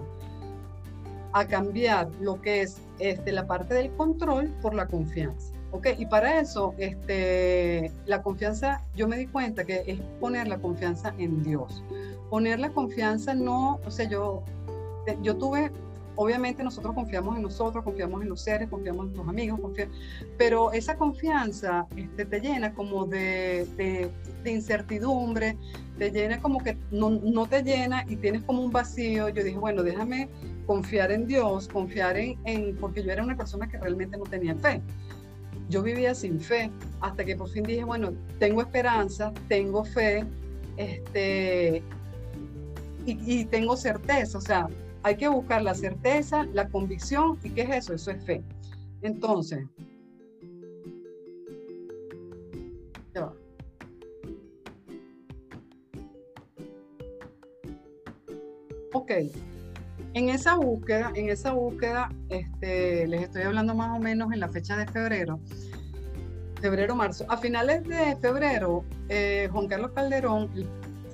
a, 1.34 1.46
cambiar 1.48 2.10
lo 2.20 2.42
que 2.42 2.62
es 2.62 2.82
este, 3.00 3.32
la 3.32 3.48
parte 3.48 3.74
del 3.74 3.92
control 3.92 4.50
por 4.62 4.74
la 4.74 4.88
confianza. 4.88 5.54
¿ok? 5.72 5.88
Y 5.98 6.06
para 6.06 6.40
eso, 6.40 6.74
este, 6.78 7.92
la 8.06 8.22
confianza, 8.22 8.82
yo 8.96 9.08
me 9.08 9.18
di 9.18 9.28
cuenta 9.28 9.64
que 9.64 9.84
es 9.88 10.00
poner 10.20 10.48
la 10.48 10.58
confianza 10.58 11.14
en 11.18 11.44
Dios. 11.44 11.84
Poner 12.30 12.60
la 12.60 12.70
confianza 12.70 13.34
no, 13.34 13.80
o 13.86 13.92
sea, 13.92 14.08
yo, 14.08 14.44
yo 15.22 15.36
tuve 15.38 15.72
obviamente 16.22 16.64
nosotros 16.64 16.94
confiamos 16.94 17.36
en 17.36 17.44
nosotros, 17.44 17.84
confiamos 17.84 18.22
en 18.22 18.30
los 18.30 18.42
seres, 18.42 18.70
confiamos 18.70 19.08
en 19.08 19.14
tus 19.14 19.28
amigos, 19.28 19.60
pero 20.38 20.72
esa 20.72 20.96
confianza 20.96 21.88
este, 21.96 22.26
te 22.26 22.40
llena 22.40 22.74
como 22.74 23.06
de, 23.06 23.66
de, 23.78 24.52
incertidumbre, 24.52 25.58
te 25.98 26.12
llena 26.12 26.42
como 26.42 26.64
que 26.64 26.78
no, 26.92 27.10
no, 27.10 27.46
te 27.48 27.64
llena 27.64 28.06
y 28.08 28.16
tienes 28.16 28.44
como 28.44 28.64
un 28.64 28.72
vacío. 28.72 29.30
Yo 29.30 29.44
dije, 29.44 29.58
bueno, 29.58 29.84
déjame 29.84 30.30
confiar 30.66 31.12
en 31.12 31.28
Dios, 31.28 31.68
confiar 31.68 32.18
en, 32.18 32.38
en, 32.46 32.76
porque 32.78 33.04
yo 33.04 33.12
era 33.12 33.24
una 33.24 33.36
persona 33.36 33.68
que 33.68 33.78
realmente 33.78 34.18
no 34.18 34.24
tenía 34.24 34.56
fe. 34.56 34.82
Yo 35.70 35.82
vivía 35.82 36.14
sin 36.14 36.40
fe 36.40 36.70
hasta 37.00 37.24
que 37.24 37.36
por 37.36 37.50
fin 37.50 37.64
dije, 37.64 37.84
bueno, 37.84 38.14
tengo 38.40 38.62
esperanza, 38.62 39.32
tengo 39.48 39.84
fe, 39.84 40.26
este, 40.78 41.84
y, 43.06 43.46
tengo 43.46 43.76
certeza, 43.76 44.38
o 44.38 44.42
sea, 44.42 44.68
hay 45.04 45.18
que 45.18 45.28
buscar 45.28 45.62
la 45.62 45.74
certeza, 45.74 46.46
la 46.54 46.70
convicción, 46.70 47.38
¿y 47.44 47.50
qué 47.50 47.62
es 47.64 47.70
eso? 47.70 47.94
Eso 47.94 48.12
es 48.12 48.24
fe. 48.24 48.44
Entonces, 49.02 49.66
ya 53.14 53.22
va. 53.22 53.34
Ok, 58.94 59.12
en 60.14 60.30
esa 60.30 60.56
búsqueda, 60.56 61.12
en 61.16 61.30
esa 61.30 61.54
búsqueda, 61.54 62.10
este, 62.30 63.08
les 63.08 63.24
estoy 63.24 63.44
hablando 63.44 63.74
más 63.74 63.98
o 63.98 64.00
menos 64.00 64.32
en 64.34 64.40
la 64.42 64.50
fecha 64.50 64.76
de 64.76 64.86
febrero, 64.86 65.40
febrero, 66.62 66.96
marzo. 66.96 67.26
A 67.30 67.38
finales 67.38 67.84
de 67.86 68.16
febrero, 68.18 68.84
eh, 69.10 69.50
Juan 69.52 69.68
Carlos 69.68 69.92
Calderón, 69.94 70.52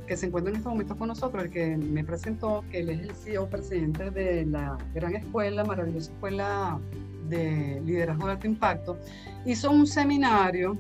que 0.08 0.18
se 0.18 0.26
encuentra 0.26 0.50
en 0.52 0.58
este 0.58 0.70
momento 0.70 0.98
con 0.98 1.10
nosotros, 1.10 1.44
el 1.44 1.52
que 1.52 1.78
me 1.78 2.04
presentó, 2.04 2.64
que 2.72 2.80
él 2.80 2.90
es 2.90 3.02
el 3.02 3.12
CEO 3.14 3.48
presidente 3.48 4.10
de 4.10 4.46
la 4.46 4.78
gran 4.94 5.16
escuela, 5.16 5.64
maravillosa 5.64 6.12
escuela 6.12 6.80
de 7.28 7.82
liderazgo 7.86 8.26
de 8.26 8.32
alto 8.32 8.48
impacto, 8.48 8.98
hizo 9.46 9.70
un 9.70 9.86
seminario, 9.86 10.78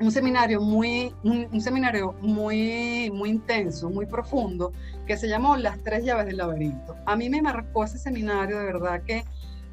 un 0.00 0.12
seminario 0.12 0.60
muy, 0.60 1.12
un, 1.24 1.60
seminario 1.60 2.14
muy, 2.22 3.10
muy 3.10 3.30
intenso, 3.30 3.90
muy 3.90 4.06
profundo, 4.06 4.72
que 5.06 5.16
se 5.16 5.28
llamó 5.28 5.56
Las 5.56 5.78
tres 5.82 6.04
llaves 6.04 6.26
del 6.26 6.36
laberinto. 6.36 6.96
A 7.06 7.16
mí 7.16 7.28
me 7.28 7.42
marcó 7.42 7.84
ese 7.84 7.98
seminario, 7.98 8.58
de 8.58 8.64
verdad 8.64 9.02
que 9.02 9.24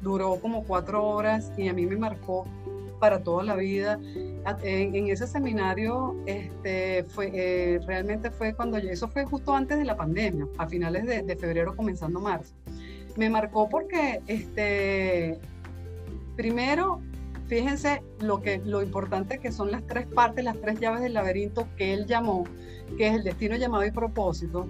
duró 0.02 0.36
como 0.36 0.64
cuatro 0.64 1.04
horas 1.04 1.50
y 1.56 1.68
a 1.68 1.72
mí 1.72 1.86
me 1.86 1.96
marcó 1.96 2.46
para 2.98 3.22
toda 3.22 3.42
la 3.44 3.56
vida. 3.56 3.98
En, 4.62 5.08
ese 5.08 5.26
seminario, 5.26 6.16
este, 6.26 7.04
fue, 7.04 7.30
eh, 7.34 7.80
realmente 7.86 8.30
fue 8.30 8.54
cuando 8.54 8.78
yo, 8.78 8.90
eso 8.90 9.08
fue 9.08 9.24
justo 9.24 9.54
antes 9.54 9.78
de 9.78 9.84
la 9.84 9.96
pandemia, 9.96 10.46
a 10.58 10.66
finales 10.66 11.06
de, 11.06 11.36
febrero, 11.36 11.76
comenzando 11.76 12.20
marzo. 12.20 12.54
Me 13.16 13.28
marcó 13.28 13.68
porque, 13.68 14.20
este, 14.26 15.38
primero, 16.36 17.00
fíjense 17.46 18.02
lo, 18.20 18.40
que, 18.40 18.58
lo 18.58 18.82
importante 18.82 19.38
que 19.38 19.52
son 19.52 19.70
las 19.70 19.86
tres 19.86 20.06
partes, 20.06 20.44
las 20.44 20.60
tres 20.60 20.78
llaves 20.80 21.02
del 21.02 21.14
laberinto 21.14 21.66
que 21.76 21.92
él 21.94 22.06
llamó, 22.06 22.44
que 22.96 23.08
es 23.08 23.14
el 23.14 23.24
destino 23.24 23.56
llamado 23.56 23.84
y 23.84 23.90
propósito. 23.90 24.68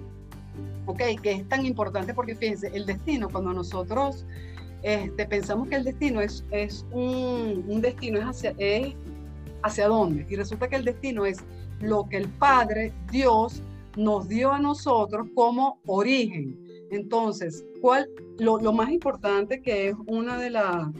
Ok, 0.85 1.01
que 1.21 1.31
es 1.33 1.47
tan 1.47 1.65
importante 1.65 2.15
porque 2.15 2.35
fíjense, 2.35 2.71
el 2.73 2.85
destino, 2.85 3.29
cuando 3.29 3.53
nosotros 3.53 4.25
este, 4.83 5.25
pensamos 5.25 5.67
que 5.67 5.75
el 5.75 5.83
destino 5.83 6.21
es, 6.21 6.43
un, 6.91 7.81
destino, 7.81 8.19
es 8.19 8.95
hacia, 9.63 9.87
dónde. 9.87 10.25
Y 10.29 10.35
resulta 10.35 10.67
que 10.67 10.77
el 10.77 10.85
destino 10.85 11.25
es 11.25 11.39
lo 11.81 12.07
que 12.07 12.17
el 12.17 12.27
Padre, 12.27 12.93
Dios, 13.11 13.61
nos 13.97 14.27
dio 14.29 14.51
a 14.51 14.59
nosotros 14.59 15.27
como 15.35 15.79
origen. 15.85 16.57
Entonces, 16.91 17.65
¿cuál, 17.81 18.09
lo, 18.37 18.59
lo 18.59 18.73
más 18.73 18.89
importante 18.89 19.61
que 19.61 19.89
es 19.89 19.95
una 20.07 20.37
de, 20.37 20.49
la, 20.49 20.91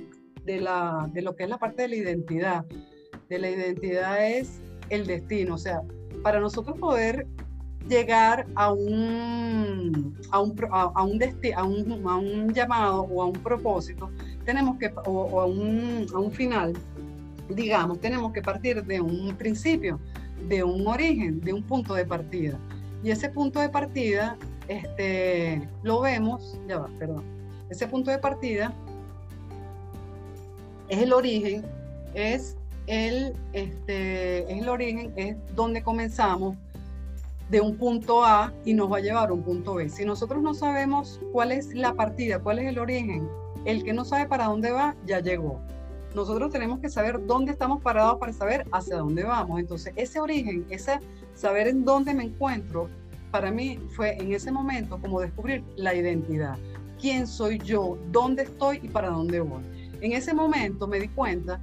de, 0.43 0.59
la, 0.59 1.09
de 1.13 1.21
lo 1.21 1.35
que 1.35 1.43
es 1.43 1.49
la 1.49 1.57
parte 1.57 1.83
de 1.83 1.87
la 1.89 1.95
identidad, 1.95 2.65
de 3.29 3.39
la 3.39 3.49
identidad 3.49 4.27
es 4.27 4.59
el 4.89 5.05
destino. 5.05 5.55
O 5.55 5.57
sea, 5.57 5.81
para 6.23 6.39
nosotros 6.39 6.77
poder 6.77 7.27
llegar 7.87 8.45
a 8.55 8.71
un, 8.71 10.15
a 10.31 10.39
un, 10.39 10.55
a, 10.71 11.03
un, 11.03 11.21
a, 11.55 11.63
un, 11.63 12.07
a 12.07 12.15
un 12.17 12.53
llamado 12.53 13.01
o 13.03 13.23
a 13.23 13.25
un 13.25 13.33
propósito, 13.33 14.09
tenemos 14.45 14.77
que, 14.77 14.91
o, 15.05 15.41
a, 15.41 15.45
un, 15.45 16.05
a 16.13 16.19
un 16.19 16.31
final, 16.31 16.73
digamos, 17.49 17.99
tenemos 17.99 18.31
que 18.31 18.41
partir 18.41 18.83
de 18.83 19.01
un 19.01 19.35
principio, 19.35 19.99
de 20.47 20.63
un 20.63 20.87
origen, 20.87 21.41
de 21.41 21.53
un 21.53 21.63
punto 21.63 21.93
de 21.95 22.05
partida. 22.05 22.57
Y 23.03 23.11
ese 23.11 23.29
punto 23.29 23.59
de 23.59 23.69
partida, 23.69 24.37
este, 24.67 25.67
lo 25.83 26.01
vemos, 26.01 26.59
ya 26.67 26.79
va, 26.79 26.89
perdón, 26.99 27.23
ese 27.69 27.87
punto 27.87 28.11
de 28.11 28.17
partida 28.17 28.73
es 30.89 30.99
el 30.99 31.13
origen, 31.13 31.63
es 32.13 32.57
el, 32.87 33.33
este, 33.53 34.51
es 34.51 34.61
el 34.61 34.69
origen, 34.69 35.13
es 35.15 35.37
donde 35.55 35.83
comenzamos, 35.83 36.57
de 37.49 37.61
un 37.61 37.75
punto 37.75 38.23
A 38.23 38.53
y 38.63 38.73
nos 38.73 38.91
va 38.91 38.97
a 38.97 39.01
llevar 39.01 39.29
a 39.29 39.33
un 39.33 39.43
punto 39.43 39.75
B. 39.75 39.89
Si 39.89 40.05
nosotros 40.05 40.41
no 40.41 40.53
sabemos 40.53 41.19
cuál 41.31 41.51
es 41.51 41.73
la 41.73 41.93
partida, 41.93 42.39
cuál 42.39 42.59
es 42.59 42.67
el 42.67 42.79
origen, 42.79 43.27
el 43.65 43.83
que 43.83 43.93
no 43.93 44.05
sabe 44.05 44.27
para 44.27 44.45
dónde 44.45 44.71
va, 44.71 44.95
ya 45.05 45.19
llegó. 45.19 45.59
Nosotros 46.15 46.51
tenemos 46.51 46.79
que 46.79 46.89
saber 46.89 47.25
dónde 47.25 47.51
estamos 47.51 47.81
parados 47.81 48.17
para 48.19 48.33
saber 48.33 48.65
hacia 48.71 48.97
dónde 48.97 49.23
vamos. 49.23 49.59
Entonces, 49.59 49.93
ese 49.95 50.19
origen, 50.19 50.65
ese 50.69 50.99
saber 51.33 51.67
en 51.67 51.85
dónde 51.85 52.13
me 52.13 52.23
encuentro, 52.23 52.87
para 53.31 53.51
mí 53.51 53.79
fue 53.95 54.17
en 54.17 54.33
ese 54.33 54.51
momento 54.51 54.99
como 54.99 55.21
descubrir 55.21 55.63
la 55.75 55.93
identidad. 55.93 56.57
¿Quién 56.99 57.27
soy 57.27 57.59
yo? 57.59 57.97
¿Dónde 58.11 58.43
estoy 58.43 58.79
y 58.83 58.89
para 58.89 59.09
dónde 59.09 59.39
voy? 59.39 59.61
En 60.01 60.13
ese 60.13 60.33
momento 60.33 60.87
me 60.87 60.99
di 60.99 61.07
cuenta 61.09 61.59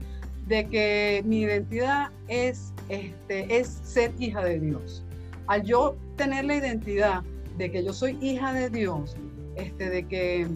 de 0.46 0.66
que 0.68 1.22
mi 1.26 1.40
identidad 1.40 2.10
es, 2.28 2.72
este, 2.88 3.58
es 3.58 3.66
ser 3.82 4.14
hija 4.18 4.44
de 4.44 4.60
Dios 4.60 5.05
al 5.46 5.62
yo 5.62 5.96
tener 6.16 6.44
la 6.44 6.56
identidad 6.56 7.22
de 7.56 7.70
que 7.70 7.84
yo 7.84 7.92
soy 7.92 8.18
hija 8.20 8.52
de 8.52 8.70
Dios, 8.70 9.16
este, 9.56 9.88
de 9.88 10.06
que 10.06 10.46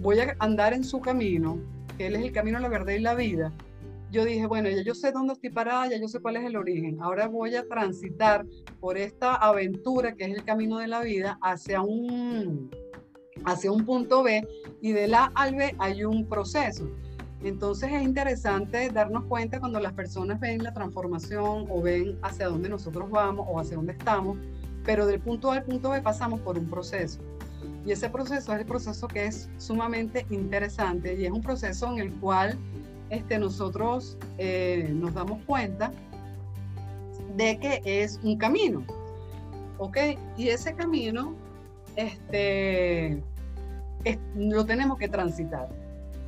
voy 0.00 0.18
a 0.20 0.36
andar 0.38 0.72
en 0.72 0.84
su 0.84 1.00
camino, 1.00 1.58
que 1.98 2.06
Él 2.06 2.16
es 2.16 2.22
el 2.22 2.32
camino, 2.32 2.58
la 2.58 2.68
verdad 2.68 2.92
y 2.92 3.00
la 3.00 3.14
vida, 3.14 3.52
yo 4.10 4.24
dije, 4.24 4.46
bueno, 4.46 4.68
ya 4.68 4.82
yo 4.82 4.94
sé 4.94 5.12
dónde 5.12 5.34
estoy 5.34 5.50
parada, 5.50 5.88
ya 5.88 5.98
yo 5.98 6.08
sé 6.08 6.20
cuál 6.20 6.36
es 6.36 6.44
el 6.44 6.56
origen. 6.56 7.02
Ahora 7.02 7.26
voy 7.26 7.54
a 7.56 7.66
transitar 7.66 8.46
por 8.80 8.96
esta 8.96 9.34
aventura 9.34 10.14
que 10.14 10.24
es 10.24 10.30
el 10.30 10.44
camino 10.44 10.78
de 10.78 10.86
la 10.86 11.00
vida 11.00 11.38
hacia 11.42 11.82
un, 11.82 12.70
hacia 13.44 13.72
un 13.72 13.84
punto 13.84 14.22
B 14.22 14.46
y 14.80 14.92
de 14.92 15.08
la 15.08 15.32
al 15.34 15.56
B 15.56 15.74
hay 15.78 16.04
un 16.04 16.28
proceso. 16.28 16.88
Entonces 17.42 17.92
es 17.92 18.02
interesante 18.02 18.90
darnos 18.90 19.24
cuenta 19.24 19.60
cuando 19.60 19.78
las 19.78 19.92
personas 19.92 20.40
ven 20.40 20.62
la 20.62 20.72
transformación 20.72 21.66
o 21.68 21.82
ven 21.82 22.18
hacia 22.22 22.48
dónde 22.48 22.68
nosotros 22.68 23.10
vamos 23.10 23.46
o 23.48 23.60
hacia 23.60 23.76
dónde 23.76 23.92
estamos, 23.92 24.38
pero 24.84 25.06
del 25.06 25.20
punto 25.20 25.52
A 25.52 25.56
al 25.56 25.64
punto 25.64 25.90
B 25.90 26.00
pasamos 26.00 26.40
por 26.40 26.58
un 26.58 26.68
proceso. 26.68 27.20
Y 27.84 27.92
ese 27.92 28.08
proceso 28.08 28.52
es 28.52 28.60
el 28.60 28.66
proceso 28.66 29.06
que 29.06 29.26
es 29.26 29.48
sumamente 29.58 30.26
interesante 30.30 31.14
y 31.14 31.26
es 31.26 31.30
un 31.30 31.42
proceso 31.42 31.92
en 31.92 31.98
el 32.00 32.12
cual 32.14 32.58
este, 33.10 33.38
nosotros 33.38 34.18
eh, 34.38 34.90
nos 34.92 35.14
damos 35.14 35.40
cuenta 35.44 35.92
de 37.36 37.58
que 37.58 37.80
es 37.84 38.18
un 38.24 38.38
camino. 38.38 38.82
¿Ok? 39.78 39.98
Y 40.36 40.48
ese 40.48 40.74
camino 40.74 41.34
este, 41.94 43.22
lo 44.34 44.64
tenemos 44.64 44.98
que 44.98 45.08
transitar. 45.08 45.68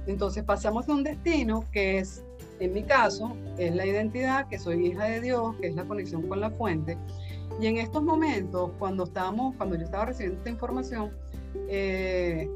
Entonces 0.09 0.43
pasamos 0.43 0.87
de 0.87 0.93
un 0.93 1.05
destino 1.05 1.65
que 1.71 1.99
es, 1.99 2.25
en 2.61 2.73
mi 2.73 2.83
caso, 2.83 3.37
es 3.59 3.75
la 3.75 3.87
identidad, 3.87 4.49
que 4.49 4.59
soy 4.59 4.87
hija 4.87 5.05
de 5.05 5.21
Dios, 5.21 5.55
que 5.61 5.69
es 5.69 5.77
la 5.77 5.85
conexión 5.85 6.27
con 6.27 6.41
la 6.41 6.51
fuente. 6.51 6.97
Y 7.61 7.67
en 7.67 7.77
estos 7.77 8.03
momentos, 8.03 8.71
cuando 8.79 9.05
estábamos, 9.05 9.55
cuando 9.57 9.77
yo 9.77 9.85
estaba 9.85 10.07
recibiendo 10.07 10.39
esta 10.39 10.51
información, 10.51 11.13
eh, 11.69 12.49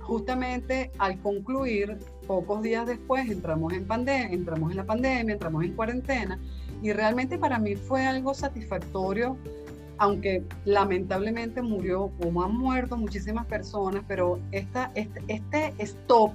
justamente 0.00 0.90
al 0.98 1.18
concluir, 1.20 1.98
pocos 2.26 2.62
días 2.62 2.86
después 2.86 3.28
entramos 3.30 3.72
en 3.72 3.86
pandemia, 3.86 4.34
entramos 4.34 4.70
en 4.70 4.76
la 4.76 4.84
pandemia, 4.84 5.32
entramos 5.32 5.64
en 5.64 5.72
cuarentena, 5.72 6.38
y 6.82 6.92
realmente 6.92 7.38
para 7.38 7.58
mí 7.58 7.74
fue 7.74 8.04
algo 8.04 8.34
satisfactorio 8.34 9.38
aunque 9.98 10.42
lamentablemente 10.64 11.62
murió 11.62 12.10
o 12.24 12.42
han 12.42 12.56
muerto 12.56 12.96
muchísimas 12.96 13.46
personas, 13.46 14.02
pero 14.08 14.40
esta, 14.50 14.90
este, 14.96 15.22
este 15.28 15.74
stop 15.78 16.32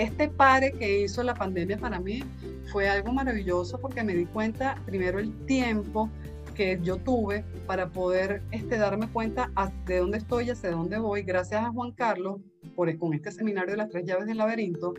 este 0.00 0.28
pare 0.28 0.72
que 0.72 1.02
hizo 1.02 1.22
la 1.22 1.34
pandemia 1.34 1.76
para 1.76 2.00
mí 2.00 2.24
fue 2.72 2.88
algo 2.88 3.12
maravilloso 3.12 3.78
porque 3.78 4.02
me 4.02 4.14
di 4.14 4.24
cuenta 4.24 4.80
primero 4.86 5.18
el 5.18 5.30
tiempo 5.44 6.08
que 6.54 6.80
yo 6.82 6.96
tuve 6.96 7.44
para 7.66 7.90
poder 7.90 8.42
este, 8.50 8.78
darme 8.78 9.08
cuenta 9.08 9.50
de 9.84 9.98
dónde 9.98 10.16
estoy 10.18 10.46
y 10.46 10.50
hacia 10.50 10.70
dónde 10.70 10.98
voy. 10.98 11.22
Gracias 11.22 11.62
a 11.62 11.70
Juan 11.70 11.92
Carlos 11.92 12.40
por, 12.74 12.96
con 12.98 13.12
este 13.12 13.30
seminario 13.30 13.72
de 13.72 13.76
las 13.76 13.90
tres 13.90 14.06
llaves 14.06 14.26
del 14.26 14.38
laberinto, 14.38 14.94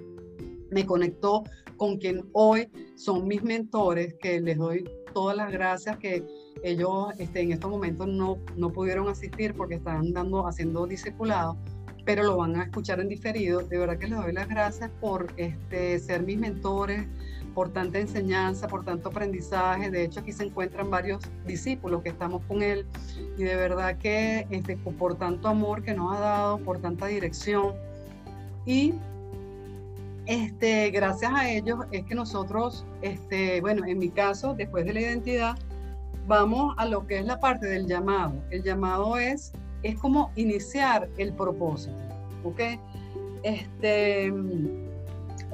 me 0.69 0.85
conectó 0.85 1.43
con 1.77 1.97
quien 1.97 2.23
hoy 2.33 2.69
son 2.95 3.27
mis 3.27 3.41
mentores, 3.41 4.13
que 4.21 4.39
les 4.39 4.59
doy 4.59 4.87
todas 5.15 5.35
las 5.35 5.51
gracias 5.51 5.97
que 5.97 6.23
ellos 6.63 7.07
este, 7.17 7.41
en 7.41 7.53
estos 7.53 7.71
momentos 7.71 8.07
no, 8.07 8.37
no 8.55 8.71
pudieron 8.71 9.09
asistir 9.09 9.55
porque 9.55 9.75
están 9.75 10.13
dando, 10.13 10.47
haciendo 10.47 10.85
discipulado 10.85 11.57
pero 12.05 12.23
lo 12.23 12.37
van 12.37 12.55
a 12.55 12.63
escuchar 12.63 12.99
en 12.99 13.09
diferido. 13.09 13.61
De 13.61 13.77
verdad 13.77 13.97
que 13.97 14.07
les 14.07 14.17
doy 14.17 14.33
las 14.33 14.47
gracias 14.47 14.89
por 14.99 15.27
este, 15.37 15.99
ser 15.99 16.23
mis 16.23 16.37
mentores, 16.37 17.05
por 17.53 17.69
tanta 17.69 17.99
enseñanza, 17.99 18.67
por 18.67 18.83
tanto 18.83 19.09
aprendizaje. 19.09 19.89
De 19.89 20.03
hecho, 20.03 20.21
aquí 20.21 20.31
se 20.31 20.45
encuentran 20.45 20.89
varios 20.89 21.21
discípulos 21.45 22.01
que 22.01 22.09
estamos 22.09 22.41
con 22.47 22.61
él 22.63 22.85
y 23.37 23.43
de 23.43 23.55
verdad 23.55 23.97
que 23.97 24.47
este, 24.49 24.77
por 24.77 25.15
tanto 25.15 25.47
amor 25.47 25.83
que 25.83 25.93
nos 25.93 26.15
ha 26.15 26.19
dado, 26.19 26.57
por 26.59 26.79
tanta 26.79 27.07
dirección. 27.07 27.73
Y 28.65 28.93
este, 30.27 30.91
gracias 30.91 31.31
a 31.33 31.49
ellos 31.49 31.79
es 31.91 32.05
que 32.05 32.15
nosotros, 32.15 32.85
este, 33.01 33.59
bueno, 33.61 33.85
en 33.85 33.99
mi 33.99 34.09
caso, 34.09 34.53
después 34.53 34.85
de 34.85 34.93
la 34.93 35.01
identidad, 35.01 35.57
vamos 36.27 36.75
a 36.77 36.85
lo 36.85 37.07
que 37.07 37.19
es 37.19 37.25
la 37.25 37.39
parte 37.39 37.67
del 37.67 37.87
llamado. 37.87 38.33
El 38.49 38.63
llamado 38.63 39.17
es, 39.17 39.51
es 39.83 39.97
como 39.97 40.31
iniciar 40.35 41.09
el 41.17 41.33
propósito, 41.33 41.95
¿ok? 42.43 42.59
Este, 43.43 44.31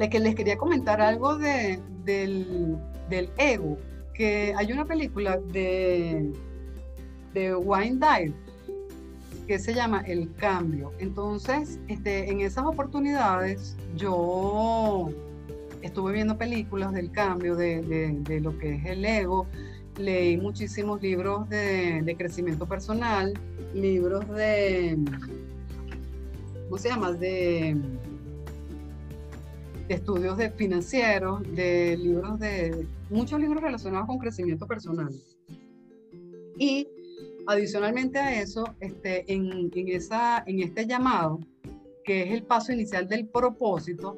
que 0.10 0.20
les 0.20 0.36
quería 0.36 0.58
comentar 0.58 1.02
algo 1.02 1.38
de, 1.38 1.80
del, 2.04 2.78
del, 3.10 3.30
ego, 3.38 3.78
que 4.14 4.54
hay 4.56 4.72
una 4.72 4.86
película 4.86 5.38
de, 5.38 6.32
de 7.34 7.56
Wayne 7.56 8.00
Dyer 8.00 8.34
que 9.48 9.58
se 9.60 9.74
llama 9.74 10.02
El 10.06 10.34
Cambio. 10.36 10.92
Entonces, 11.00 11.80
este, 11.88 12.30
en 12.30 12.42
esas 12.42 12.66
oportunidades 12.66 13.78
yo 13.96 15.10
estuve 15.82 16.14
viendo 16.14 16.38
películas 16.38 16.94
del 16.94 17.12
cambio, 17.12 17.56
de, 17.56 17.82
de, 17.82 18.40
lo 18.42 18.58
que 18.58 18.76
es 18.76 18.86
el 18.86 19.06
ego, 19.06 19.48
leí 19.98 20.38
muchísimos 20.38 21.02
libros 21.02 21.48
de, 21.50 22.02
de, 22.04 22.16
crecimiento 22.16 22.66
personal, 22.66 23.34
libros 23.74 24.28
de, 24.30 24.98
¿cómo 26.66 26.78
se 26.78 26.90
llama? 26.90 27.14
De, 27.14 27.76
de 29.88 29.94
estudios 29.94 30.38
de 30.38 30.52
financieros, 30.52 31.42
de 31.56 31.98
libros 31.98 32.40
de, 32.40 32.88
muchos 33.10 33.40
libros 33.40 33.62
relacionados 33.62 34.08
con 34.08 34.20
crecimiento 34.20 34.68
personal. 34.68 35.14
Y 36.60 36.88
Adicionalmente 37.50 38.20
a 38.20 38.42
eso, 38.42 38.66
este, 38.82 39.24
en, 39.34 39.72
en, 39.74 39.88
esa, 39.88 40.44
en 40.46 40.60
este 40.60 40.86
llamado, 40.86 41.40
que 42.04 42.24
es 42.24 42.34
el 42.34 42.44
paso 42.44 42.74
inicial 42.74 43.08
del 43.08 43.26
propósito, 43.30 44.18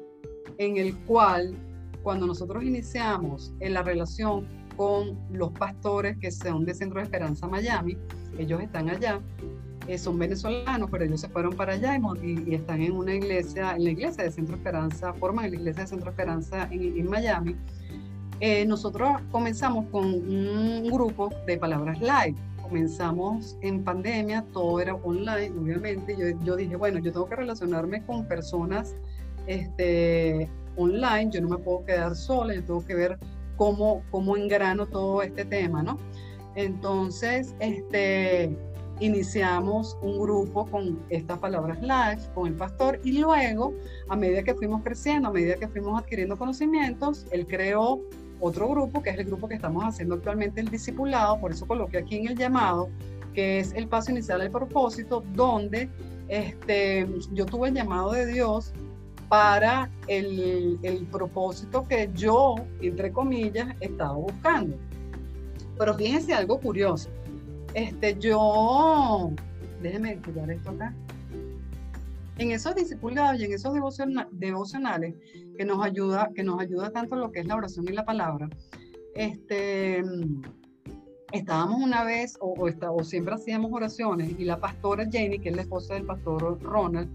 en 0.58 0.78
el 0.78 0.96
cual 1.04 1.54
cuando 2.02 2.26
nosotros 2.26 2.64
iniciamos 2.64 3.54
en 3.60 3.74
la 3.74 3.84
relación 3.84 4.48
con 4.80 5.18
los 5.30 5.52
pastores 5.52 6.16
que 6.16 6.30
son 6.30 6.64
de 6.64 6.72
Centro 6.72 7.00
de 7.00 7.04
Esperanza 7.04 7.46
Miami, 7.46 7.98
ellos 8.38 8.62
están 8.62 8.88
allá, 8.88 9.20
eh, 9.86 9.98
son 9.98 10.18
venezolanos, 10.18 10.88
pero 10.90 11.04
ellos 11.04 11.20
se 11.20 11.28
fueron 11.28 11.52
para 11.52 11.74
allá 11.74 12.00
y, 12.22 12.54
están 12.54 12.80
en 12.80 12.92
una 12.92 13.14
iglesia, 13.14 13.76
en 13.76 13.84
la 13.84 13.90
iglesia 13.90 14.24
de 14.24 14.30
Centro 14.30 14.56
Esperanza, 14.56 15.12
forman 15.12 15.50
la 15.50 15.56
iglesia 15.58 15.82
de 15.82 15.86
Centro 15.86 16.08
Esperanza 16.08 16.66
en, 16.70 16.96
en 16.96 17.10
Miami. 17.10 17.56
Eh, 18.40 18.64
nosotros 18.64 19.20
comenzamos 19.30 19.84
con 19.90 20.06
un 20.06 20.88
grupo 20.90 21.28
de 21.46 21.58
palabras 21.58 22.00
live 22.00 22.38
comenzamos 22.62 23.58
en 23.60 23.84
pandemia, 23.84 24.46
todo 24.54 24.80
era 24.80 24.94
online, 24.94 25.52
obviamente. 25.60 26.16
Yo, 26.16 26.42
yo 26.42 26.56
dije, 26.56 26.76
bueno, 26.76 27.00
yo 27.00 27.12
tengo 27.12 27.28
que 27.28 27.36
relacionarme 27.36 28.02
con 28.06 28.24
personas 28.24 28.94
este, 29.46 30.48
online, 30.76 31.30
yo 31.30 31.42
no 31.42 31.48
me 31.48 31.58
puedo 31.58 31.84
quedar 31.84 32.14
sola, 32.14 32.54
yo 32.54 32.62
tengo 32.64 32.86
que 32.86 32.94
ver 32.94 33.18
cómo, 33.60 34.02
cómo 34.10 34.38
engrano 34.38 34.86
todo 34.86 35.20
este 35.20 35.44
tema, 35.44 35.82
¿no? 35.82 35.98
Entonces, 36.54 37.54
este, 37.60 38.56
iniciamos 39.00 39.98
un 40.00 40.18
grupo 40.18 40.64
con 40.64 40.98
estas 41.10 41.38
palabras 41.40 41.78
live, 41.82 42.22
con 42.34 42.46
el 42.46 42.54
pastor, 42.54 42.98
y 43.04 43.18
luego, 43.18 43.74
a 44.08 44.16
medida 44.16 44.42
que 44.42 44.54
fuimos 44.54 44.82
creciendo, 44.82 45.28
a 45.28 45.32
medida 45.32 45.56
que 45.56 45.68
fuimos 45.68 46.00
adquiriendo 46.00 46.38
conocimientos, 46.38 47.26
él 47.32 47.46
creó 47.46 48.00
otro 48.40 48.66
grupo, 48.66 49.02
que 49.02 49.10
es 49.10 49.18
el 49.18 49.26
grupo 49.26 49.46
que 49.46 49.56
estamos 49.56 49.84
haciendo 49.84 50.14
actualmente, 50.14 50.62
el 50.62 50.70
discipulado, 50.70 51.38
por 51.38 51.50
eso 51.50 51.66
coloqué 51.66 51.98
aquí 51.98 52.16
en 52.16 52.28
el 52.28 52.38
llamado, 52.38 52.88
que 53.34 53.58
es 53.58 53.74
el 53.74 53.88
paso 53.88 54.10
inicial 54.10 54.40
del 54.40 54.50
propósito, 54.50 55.22
donde 55.34 55.90
este, 56.28 57.06
yo 57.32 57.44
tuve 57.44 57.68
el 57.68 57.74
llamado 57.74 58.12
de 58.12 58.24
Dios 58.24 58.72
para 59.30 59.88
el, 60.08 60.76
el 60.82 61.06
propósito 61.06 61.86
que 61.86 62.10
yo, 62.14 62.56
entre 62.82 63.12
comillas, 63.12 63.68
estaba 63.78 64.14
buscando. 64.14 64.76
Pero 65.78 65.94
fíjense 65.94 66.34
algo 66.34 66.58
curioso. 66.58 67.08
Este, 67.72 68.18
yo, 68.18 69.30
déjenme 69.80 70.18
quitar 70.18 70.50
esto 70.50 70.70
acá 70.70 70.92
en 72.40 72.50
esos 72.50 72.74
discipulados 72.74 73.38
y 73.40 73.44
en 73.44 73.52
esos 73.52 73.72
devocionales 74.32 75.14
que 75.56 75.64
nos 75.64 75.84
ayuda, 75.84 76.30
que 76.34 76.42
nos 76.42 76.58
ayuda 76.58 76.90
tanto 76.90 77.14
lo 77.14 77.30
que 77.30 77.40
es 77.40 77.46
la 77.46 77.54
oración 77.54 77.86
y 77.86 77.92
la 77.92 78.04
palabra, 78.04 78.48
este, 79.14 80.02
estábamos 81.32 81.82
una 81.82 82.02
vez 82.02 82.36
o, 82.40 82.54
o 82.58 83.04
siempre 83.04 83.34
hacíamos 83.34 83.70
oraciones 83.72 84.34
y 84.38 84.44
la 84.44 84.58
pastora 84.58 85.06
Jenny, 85.08 85.38
que 85.38 85.50
es 85.50 85.56
la 85.56 85.62
esposa 85.62 85.94
del 85.94 86.06
pastor 86.06 86.60
Ronald, 86.62 87.10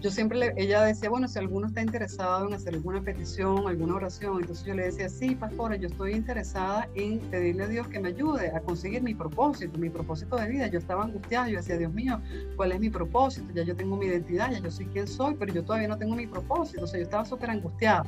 yo 0.00 0.10
siempre, 0.12 0.54
ella 0.56 0.82
decía, 0.82 1.10
bueno, 1.10 1.26
si 1.26 1.38
alguno 1.40 1.66
está 1.66 1.82
interesado 1.82 2.46
en 2.46 2.54
hacer 2.54 2.74
alguna 2.74 3.02
petición, 3.02 3.66
alguna 3.66 3.96
oración, 3.96 4.40
entonces 4.40 4.64
yo 4.64 4.74
le 4.74 4.84
decía, 4.84 5.08
sí, 5.08 5.34
pastora, 5.34 5.74
yo 5.74 5.88
estoy 5.88 6.12
interesada 6.12 6.88
en 6.94 7.18
pedirle 7.18 7.64
a 7.64 7.66
Dios 7.66 7.88
que 7.88 7.98
me 7.98 8.10
ayude 8.10 8.54
a 8.54 8.60
conseguir 8.60 9.02
mi 9.02 9.14
propósito, 9.14 9.76
mi 9.76 9.90
propósito 9.90 10.36
de 10.36 10.48
vida. 10.48 10.68
Yo 10.68 10.78
estaba 10.78 11.02
angustiada, 11.02 11.48
yo 11.48 11.56
decía, 11.56 11.76
Dios 11.76 11.92
mío, 11.92 12.20
¿cuál 12.56 12.72
es 12.72 12.80
mi 12.80 12.90
propósito? 12.90 13.48
Ya 13.54 13.64
yo 13.64 13.74
tengo 13.74 13.96
mi 13.96 14.06
identidad, 14.06 14.52
ya 14.52 14.60
yo 14.60 14.70
soy 14.70 14.86
quien 14.86 15.08
soy, 15.08 15.34
pero 15.34 15.52
yo 15.52 15.64
todavía 15.64 15.88
no 15.88 15.98
tengo 15.98 16.14
mi 16.14 16.28
propósito, 16.28 16.84
o 16.84 16.86
sea, 16.86 17.00
yo 17.00 17.04
estaba 17.04 17.24
súper 17.24 17.50
angustiada. 17.50 18.04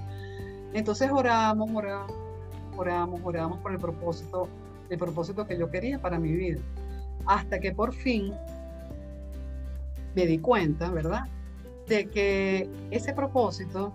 Entonces 0.73 1.11
oramos, 1.11 1.69
oramos, 1.75 2.13
oramos, 2.77 3.21
oramos 3.25 3.59
por 3.59 3.73
el 3.73 3.79
propósito, 3.79 4.49
el 4.89 4.99
propósito 4.99 5.45
que 5.45 5.59
yo 5.59 5.69
quería 5.69 6.01
para 6.01 6.21
mi 6.21 6.33
vida. 6.33 6.61
Hasta 7.27 7.59
que 7.59 7.73
por 7.73 7.93
fin 7.93 8.33
me 10.15 10.27
di 10.27 10.39
cuenta, 10.39 10.89
¿verdad? 10.91 11.25
De 11.91 12.09
que 12.09 12.71
ese 12.93 13.13
propósito 13.13 13.93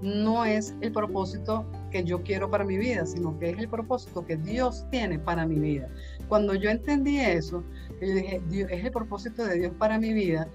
no 0.00 0.44
es 0.44 0.74
el 0.80 0.92
propósito 0.92 1.66
que 1.90 2.02
yo 2.02 2.22
quiero 2.22 2.50
para 2.50 2.64
mi 2.64 2.78
vida, 2.78 3.04
sino 3.04 3.38
que 3.38 3.50
es 3.50 3.58
el 3.58 3.68
propósito 3.68 4.24
que 4.24 4.36
Dios 4.36 4.86
tiene 4.90 5.18
para 5.18 5.46
mi 5.46 5.58
vida. 5.58 5.88
Cuando 6.28 6.54
yo 6.54 6.70
entendí 6.70 7.20
eso, 7.20 7.62
yo 8.00 8.14
dije, 8.14 8.40
es 8.70 8.84
el 8.84 8.90
propósito 8.90 9.44
de 9.44 9.58
Dios 9.58 9.72
para 9.78 9.98
mi 9.98 10.12
vida, 10.12 10.48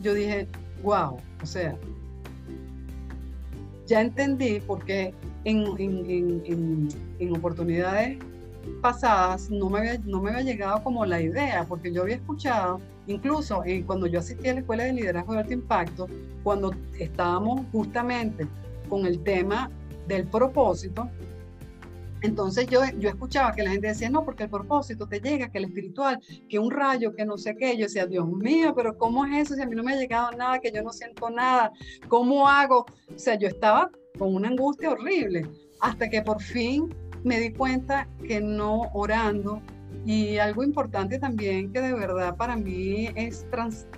yo 0.00 0.12
dije, 0.14 0.48
wow, 0.82 1.16
o 1.42 1.46
sea, 1.46 1.76
ya 3.86 4.00
entendí 4.00 4.60
porque 4.66 5.14
en, 5.44 5.64
en, 5.78 6.42
en, 6.44 6.88
en 7.20 7.36
oportunidades 7.36 8.18
pasadas 8.80 9.50
no 9.50 9.68
me, 9.68 9.80
había, 9.80 9.98
no 10.04 10.20
me 10.20 10.30
había 10.30 10.42
llegado 10.42 10.82
como 10.82 11.04
la 11.06 11.20
idea, 11.20 11.64
porque 11.68 11.92
yo 11.92 12.02
había 12.02 12.16
escuchado, 12.16 12.80
incluso 13.06 13.62
eh, 13.64 13.84
cuando 13.86 14.06
yo 14.06 14.20
asistí 14.20 14.48
a 14.48 14.54
la 14.54 14.60
Escuela 14.60 14.84
de 14.84 14.92
Liderazgo 14.92 15.32
de 15.32 15.40
Alto 15.40 15.52
Impacto, 15.52 16.06
cuando 16.42 16.74
estábamos 16.98 17.62
justamente 17.72 18.46
con 18.88 19.06
el 19.06 19.22
tema 19.22 19.70
del 20.06 20.26
propósito, 20.26 21.08
entonces 22.22 22.66
yo, 22.66 22.80
yo 22.98 23.08
escuchaba 23.08 23.52
que 23.52 23.62
la 23.62 23.70
gente 23.70 23.88
decía, 23.88 24.10
no, 24.10 24.24
porque 24.24 24.44
el 24.44 24.50
propósito 24.50 25.06
te 25.06 25.20
llega, 25.20 25.50
que 25.50 25.58
el 25.58 25.64
espiritual, 25.64 26.20
que 26.48 26.58
un 26.58 26.70
rayo, 26.70 27.14
que 27.14 27.24
no 27.24 27.38
sé 27.38 27.56
qué. 27.56 27.76
Yo 27.76 27.84
decía, 27.84 28.06
Dios 28.06 28.28
mío, 28.28 28.74
pero 28.76 28.96
¿cómo 28.98 29.24
es 29.24 29.46
eso? 29.46 29.54
Si 29.54 29.62
a 29.62 29.66
mí 29.66 29.74
no 29.74 29.82
me 29.82 29.94
ha 29.94 29.96
llegado 29.96 30.30
nada, 30.32 30.58
que 30.58 30.70
yo 30.70 30.82
no 30.82 30.92
siento 30.92 31.30
nada, 31.30 31.72
¿cómo 32.08 32.46
hago? 32.46 32.84
O 33.14 33.18
sea, 33.18 33.36
yo 33.36 33.48
estaba 33.48 33.90
con 34.18 34.34
una 34.34 34.48
angustia 34.48 34.90
horrible, 34.90 35.46
hasta 35.80 36.10
que 36.10 36.20
por 36.20 36.42
fin 36.42 36.94
me 37.24 37.38
di 37.38 37.52
cuenta 37.52 38.08
que 38.26 38.40
no 38.40 38.90
orando 38.92 39.60
y 40.06 40.38
algo 40.38 40.62
importante 40.62 41.18
también 41.18 41.72
que 41.72 41.80
de 41.80 41.92
verdad 41.92 42.36
para 42.36 42.56
mí 42.56 43.08
es 43.14 43.46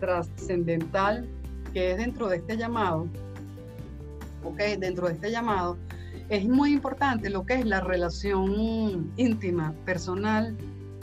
trascendental, 0.01 1.29
que 1.73 1.93
es 1.93 1.97
dentro 1.99 2.29
de 2.29 2.39
este 2.39 2.57
llamado, 2.57 3.07
ok, 4.45 4.59
dentro 4.79 5.07
de 5.07 5.15
este 5.15 5.31
llamado, 5.31 5.77
es 6.29 6.47
muy 6.47 6.73
importante 6.73 7.31
lo 7.31 7.45
que 7.45 7.55
es 7.55 7.67
la 7.67 7.81
relación 7.81 9.13
íntima, 9.17 9.75
personal 9.85 10.57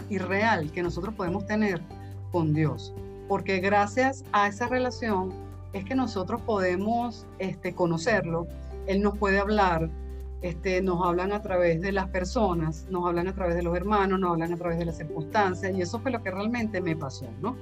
y 0.10 0.18
real 0.18 0.72
que 0.72 0.82
nosotros 0.82 1.14
podemos 1.14 1.46
tener 1.46 1.82
con 2.32 2.54
Dios. 2.54 2.94
Porque 3.28 3.60
gracias 3.60 4.24
a 4.32 4.48
esa 4.48 4.68
relación 4.68 5.32
es 5.74 5.86
que 5.86 5.96
nosotros 5.96 6.42
podemos 6.42 7.28
este, 7.38 7.74
conocerlo, 7.74 8.48
Él 8.88 9.02
nos 9.02 9.18
puede 9.18 9.40
hablar, 9.40 9.90
este, 10.42 10.82
nos 10.82 11.06
hablan 11.06 11.32
a 11.34 11.42
través 11.42 11.82
de 11.82 11.92
las 11.92 12.08
personas, 12.10 12.88
nos 12.90 13.06
hablan 13.06 13.28
a 13.28 13.34
través 13.34 13.56
de 13.56 13.64
los 13.64 13.76
hermanos, 13.76 14.20
nos 14.20 14.32
hablan 14.32 14.54
a 14.54 14.58
través 14.58 14.80
de 14.80 14.86
las 14.86 14.98
circunstancias 14.98 15.74
y 15.76 15.82
eso 15.82 16.00
fue 16.00 16.12
lo 16.12 16.24
que 16.24 16.32
realmente 16.32 16.82
me 16.82 16.96
pasó, 16.96 17.28
¿no? 17.42 17.58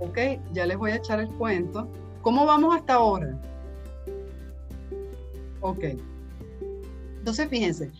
Ok, 0.00 0.18
ya 0.52 0.66
les 0.66 0.76
voy 0.76 0.90
a 0.92 0.96
echar 0.96 1.20
el 1.20 1.28
cuento. 1.28 1.86
¿Cómo 2.22 2.44
vamos 2.46 2.74
hasta 2.74 2.94
ahora? 2.94 3.38
Ok. 5.60 5.84
Entonces, 7.18 7.48
fíjense, 7.48 7.90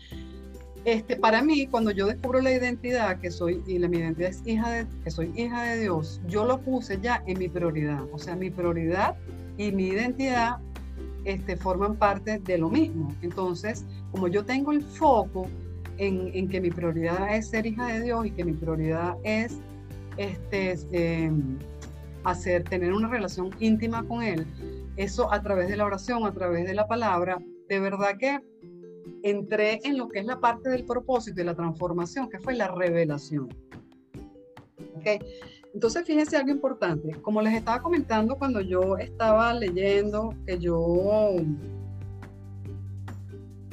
este, 0.83 1.15
para 1.15 1.43
mí, 1.43 1.67
cuando 1.67 1.91
yo 1.91 2.07
descubro 2.07 2.41
la 2.41 2.51
identidad, 2.51 3.19
que 3.19 3.29
soy, 3.29 3.63
y 3.67 3.77
la, 3.77 3.87
mi 3.87 3.97
identidad 3.97 4.31
es 4.31 4.41
hija 4.45 4.71
de, 4.71 4.87
que 5.03 5.11
soy 5.11 5.31
hija 5.35 5.63
de 5.63 5.81
Dios, 5.81 6.19
yo 6.27 6.43
lo 6.43 6.59
puse 6.59 6.99
ya 6.99 7.23
en 7.27 7.37
mi 7.37 7.47
prioridad. 7.47 8.03
O 8.11 8.17
sea, 8.17 8.35
mi 8.35 8.49
prioridad 8.49 9.15
y 9.57 9.71
mi 9.71 9.87
identidad 9.87 10.57
este, 11.25 11.55
forman 11.55 11.95
parte 11.95 12.39
de 12.39 12.57
lo 12.57 12.69
mismo. 12.69 13.13
Entonces, 13.21 13.85
como 14.11 14.27
yo 14.27 14.45
tengo 14.45 14.71
el 14.71 14.81
foco 14.81 15.47
en, 15.97 16.31
en, 16.33 16.47
que 16.47 16.61
mi 16.61 16.69
prioridad 16.71 17.35
es 17.35 17.49
ser 17.49 17.65
hija 17.65 17.87
de 17.87 18.01
Dios 18.01 18.25
y 18.25 18.31
que 18.31 18.43
mi 18.43 18.53
prioridad 18.53 19.15
es 19.23 19.59
este, 20.17 20.75
em, 20.91 21.57
hacer, 22.23 22.63
tener 22.63 22.93
una 22.93 23.07
relación 23.07 23.51
íntima 23.59 24.03
con 24.03 24.23
Él, 24.23 24.45
eso 24.97 25.31
a 25.31 25.41
través 25.41 25.69
de 25.69 25.77
la 25.77 25.85
oración, 25.85 26.25
a 26.25 26.33
través 26.33 26.65
de 26.67 26.73
la 26.73 26.87
palabra, 26.87 27.39
de 27.69 27.79
verdad 27.79 28.17
que 28.19 28.39
entré 29.23 29.79
en 29.83 29.97
lo 29.97 30.09
que 30.09 30.19
es 30.19 30.25
la 30.25 30.39
parte 30.39 30.69
del 30.69 30.85
propósito 30.85 31.41
y 31.41 31.43
la 31.43 31.55
transformación, 31.55 32.29
que 32.29 32.39
fue 32.39 32.55
la 32.55 32.67
revelación. 32.67 33.49
¿Okay? 34.97 35.19
Entonces, 35.73 36.05
fíjense 36.05 36.35
algo 36.35 36.51
importante. 36.51 37.11
Como 37.21 37.41
les 37.41 37.53
estaba 37.53 37.81
comentando 37.81 38.37
cuando 38.37 38.61
yo 38.61 38.97
estaba 38.97 39.53
leyendo, 39.53 40.35
que 40.45 40.59
yo, 40.59 41.35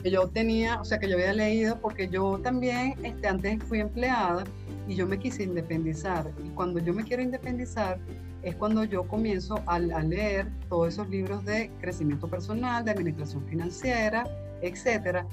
que 0.03 0.11
yo 0.11 0.29
tenía, 0.29 0.81
o 0.81 0.85
sea, 0.85 0.99
que 0.99 1.09
yo 1.09 1.15
había 1.15 1.33
leído, 1.33 1.81
porque 1.81 2.09
yo 2.09 2.39
también 2.39 2.95
este, 3.05 3.27
antes 3.27 3.63
fui 3.65 3.81
empleada 3.81 4.45
y 4.87 4.95
yo 4.95 5.07
me 5.07 5.19
quise 5.19 5.43
independizar. 5.43 6.31
Y 6.45 6.51
cuando 6.51 6.79
yo 6.79 6.95
me 6.95 7.03
quiero 7.03 7.23
independizar, 7.23 7.99
es 8.43 8.55
cuando 8.55 8.85
yo 8.85 9.03
comienzo 9.09 9.61
a, 9.67 9.75
a 9.75 10.03
leer 10.03 10.47
todos 10.69 10.95
esos 10.95 11.09
libros 11.09 11.45
de 11.45 11.71
crecimiento 11.81 12.29
personal, 12.29 12.85
de 12.85 12.93
administración 12.93 13.45
financiera, 13.47 14.25
etcétera. 14.63 15.27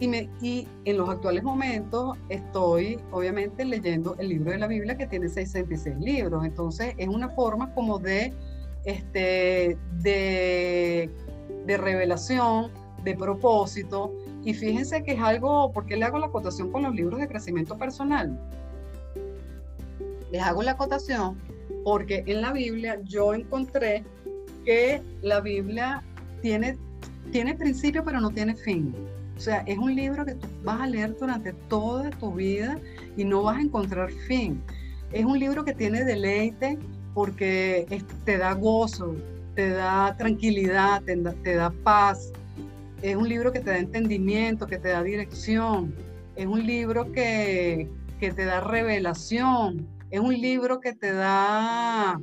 Y, 0.00 0.66
en 0.86 0.96
los 0.96 1.10
actuales 1.10 1.42
momentos 1.42 2.16
estoy 2.30 2.98
obviamente 3.10 3.66
leyendo 3.66 4.16
el 4.18 4.30
libro 4.30 4.50
de 4.50 4.58
la 4.58 4.66
Biblia 4.66 4.96
que 4.96 5.06
tiene 5.06 5.28
66 5.28 5.96
libros. 5.98 6.44
Entonces 6.44 6.94
es 6.96 7.08
una 7.08 7.28
forma 7.28 7.74
como 7.74 7.98
de, 7.98 8.32
este, 8.86 9.76
de, 9.98 11.10
de 11.66 11.76
revelación, 11.76 12.70
de 13.04 13.14
propósito. 13.14 14.14
Y 14.42 14.54
fíjense 14.54 15.02
que 15.02 15.12
es 15.12 15.20
algo, 15.20 15.70
¿por 15.70 15.84
qué 15.84 15.98
le 15.98 16.06
hago 16.06 16.18
la 16.18 16.26
acotación 16.26 16.72
con 16.72 16.82
los 16.82 16.94
libros 16.94 17.20
de 17.20 17.28
crecimiento 17.28 17.76
personal? 17.76 18.40
Les 20.32 20.40
hago 20.40 20.62
la 20.62 20.72
acotación 20.72 21.38
porque 21.84 22.24
en 22.26 22.40
la 22.40 22.52
Biblia 22.52 22.98
yo 23.04 23.34
encontré 23.34 24.02
que 24.64 25.02
la 25.20 25.40
Biblia 25.40 26.02
tiene 26.40 26.78
tiene 27.32 27.54
principio 27.54 28.02
pero 28.04 28.20
no 28.20 28.30
tiene 28.30 28.54
fin. 28.56 28.94
O 29.40 29.42
sea, 29.42 29.60
es 29.60 29.78
un 29.78 29.96
libro 29.96 30.26
que 30.26 30.34
tú 30.34 30.46
vas 30.64 30.82
a 30.82 30.86
leer 30.86 31.16
durante 31.18 31.54
toda 31.70 32.10
tu 32.10 32.34
vida 32.34 32.78
y 33.16 33.24
no 33.24 33.44
vas 33.44 33.56
a 33.56 33.62
encontrar 33.62 34.10
fin. 34.28 34.62
Es 35.12 35.24
un 35.24 35.38
libro 35.38 35.64
que 35.64 35.72
tiene 35.72 36.04
deleite 36.04 36.78
porque 37.14 37.86
te 38.26 38.36
da 38.36 38.52
gozo, 38.52 39.16
te 39.54 39.70
da 39.70 40.14
tranquilidad, 40.18 41.02
te 41.04 41.54
da, 41.54 41.72
paz. 41.82 42.30
Es 43.00 43.16
un 43.16 43.30
libro 43.30 43.50
que 43.50 43.60
te 43.60 43.70
da 43.70 43.78
entendimiento, 43.78 44.66
que 44.66 44.76
te 44.76 44.88
da 44.88 45.02
dirección. 45.02 45.94
Es 46.36 46.44
un 46.44 46.66
libro 46.66 47.10
que, 47.10 47.88
que 48.18 48.32
te 48.32 48.44
da 48.44 48.60
revelación. 48.60 49.88
Es 50.10 50.20
un 50.20 50.38
libro 50.38 50.80
que 50.80 50.92
te 50.92 51.14
da 51.14 52.20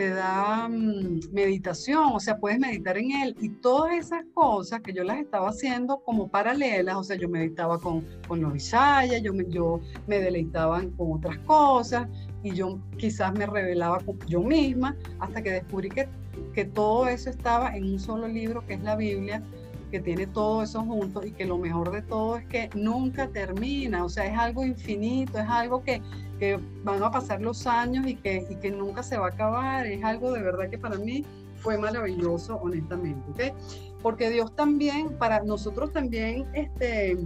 te 0.00 0.08
da 0.08 0.66
mm, 0.66 1.30
meditación, 1.30 2.12
o 2.14 2.20
sea, 2.20 2.38
puedes 2.38 2.58
meditar 2.58 2.96
en 2.96 3.12
él. 3.12 3.36
Y 3.38 3.50
todas 3.50 3.92
esas 3.92 4.24
cosas 4.32 4.80
que 4.80 4.94
yo 4.94 5.04
las 5.04 5.18
estaba 5.18 5.50
haciendo 5.50 6.02
como 6.02 6.30
paralelas, 6.30 6.96
o 6.96 7.04
sea, 7.04 7.18
yo 7.18 7.28
meditaba 7.28 7.78
con, 7.78 8.06
con 8.26 8.40
los 8.40 8.56
Ishaya, 8.56 9.18
yo 9.18 9.34
me, 9.34 9.44
yo 9.50 9.78
me 10.06 10.18
deleitaba 10.18 10.80
con 10.96 11.12
otras 11.12 11.36
cosas 11.40 12.08
y 12.42 12.54
yo 12.54 12.78
quizás 12.96 13.34
me 13.34 13.44
revelaba 13.44 13.98
yo 14.26 14.40
misma 14.40 14.96
hasta 15.18 15.42
que 15.42 15.50
descubrí 15.50 15.90
que, 15.90 16.08
que 16.54 16.64
todo 16.64 17.06
eso 17.06 17.28
estaba 17.28 17.76
en 17.76 17.84
un 17.84 18.00
solo 18.00 18.26
libro 18.26 18.64
que 18.66 18.74
es 18.74 18.82
la 18.82 18.96
Biblia 18.96 19.42
que 19.90 20.00
tiene 20.00 20.26
todo 20.26 20.62
eso 20.62 20.82
junto 20.82 21.24
y 21.24 21.32
que 21.32 21.44
lo 21.44 21.58
mejor 21.58 21.90
de 21.90 22.02
todo 22.02 22.36
es 22.36 22.46
que 22.46 22.70
nunca 22.74 23.28
termina, 23.28 24.04
o 24.04 24.08
sea, 24.08 24.26
es 24.26 24.38
algo 24.38 24.64
infinito, 24.64 25.38
es 25.38 25.48
algo 25.48 25.82
que, 25.82 26.00
que 26.38 26.58
van 26.84 27.02
a 27.02 27.10
pasar 27.10 27.40
los 27.40 27.66
años 27.66 28.06
y 28.06 28.14
que, 28.14 28.46
y 28.48 28.54
que 28.56 28.70
nunca 28.70 29.02
se 29.02 29.18
va 29.18 29.26
a 29.26 29.30
acabar, 29.30 29.86
es 29.86 30.02
algo 30.04 30.32
de 30.32 30.42
verdad 30.42 30.70
que 30.70 30.78
para 30.78 30.96
mí 30.96 31.24
fue 31.56 31.76
maravilloso, 31.76 32.56
honestamente, 32.56 33.30
¿ok? 33.30 33.54
Porque 34.02 34.30
Dios 34.30 34.54
también, 34.54 35.10
para 35.18 35.42
nosotros 35.42 35.92
también, 35.92 36.46
este, 36.54 37.18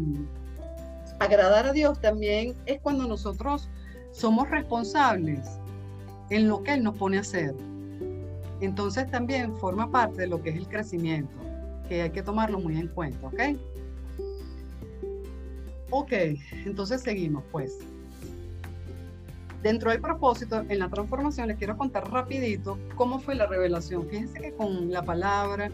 agradar 1.21 1.67
a 1.67 1.73
Dios 1.73 2.01
también 2.01 2.55
es 2.67 2.81
cuando 2.81 3.07
nosotros 3.07 3.69
somos 4.11 4.51
responsables 4.51 5.61
en 6.31 6.49
lo 6.49 6.63
que 6.63 6.75
Él 6.75 6.83
nos 6.83 6.97
pone 6.97 7.19
a 7.19 7.21
hacer. 7.21 7.55
Entonces 8.61 9.09
también 9.11 9.55
forma 9.57 9.91
parte 9.91 10.23
de 10.23 10.27
lo 10.27 10.43
que 10.43 10.51
es 10.51 10.57
el 10.57 10.69
crecimiento 10.69 11.44
que 11.89 12.03
hay 12.03 12.11
que 12.11 12.23
tomarlo 12.23 12.59
muy 12.59 12.79
en 12.79 12.89
cuenta, 12.89 13.27
¿ok? 13.27 13.41
Ok, 15.91 16.13
entonces 16.65 17.03
seguimos 17.03 17.45
pues. 17.53 17.79
Dentro 19.63 19.91
del 19.91 20.01
propósito, 20.01 20.63
en 20.69 20.79
la 20.79 20.91
transformación, 20.91 21.49
les 21.49 21.57
quiero 21.57 21.77
contar 21.79 22.11
rapidito 22.11 22.79
cómo 22.97 23.19
fue 23.19 23.35
la 23.35 23.47
revelación. 23.47 24.07
Fíjense 24.09 24.41
que 24.41 24.53
con 24.53 24.91
la 24.91 25.03
palabra, 25.03 25.71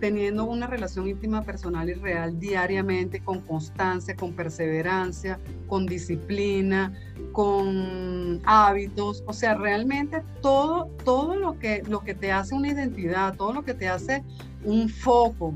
teniendo 0.00 0.44
una 0.44 0.66
relación 0.66 1.08
íntima, 1.08 1.42
personal 1.42 1.88
y 1.88 1.94
real 1.94 2.38
diariamente, 2.38 3.20
con 3.20 3.40
constancia, 3.40 4.14
con 4.14 4.32
perseverancia, 4.32 5.38
con 5.66 5.86
disciplina, 5.86 6.92
con 7.32 8.40
hábitos, 8.44 9.24
o 9.26 9.32
sea, 9.32 9.54
realmente 9.54 10.22
todo, 10.40 10.86
todo 11.04 11.36
lo 11.36 11.58
que, 11.58 11.82
lo 11.88 12.00
que 12.00 12.14
te 12.14 12.32
hace 12.32 12.54
una 12.54 12.68
identidad, 12.68 13.36
todo 13.36 13.52
lo 13.52 13.64
que 13.64 13.74
te 13.74 13.88
hace 13.88 14.22
un 14.64 14.88
foco, 14.88 15.54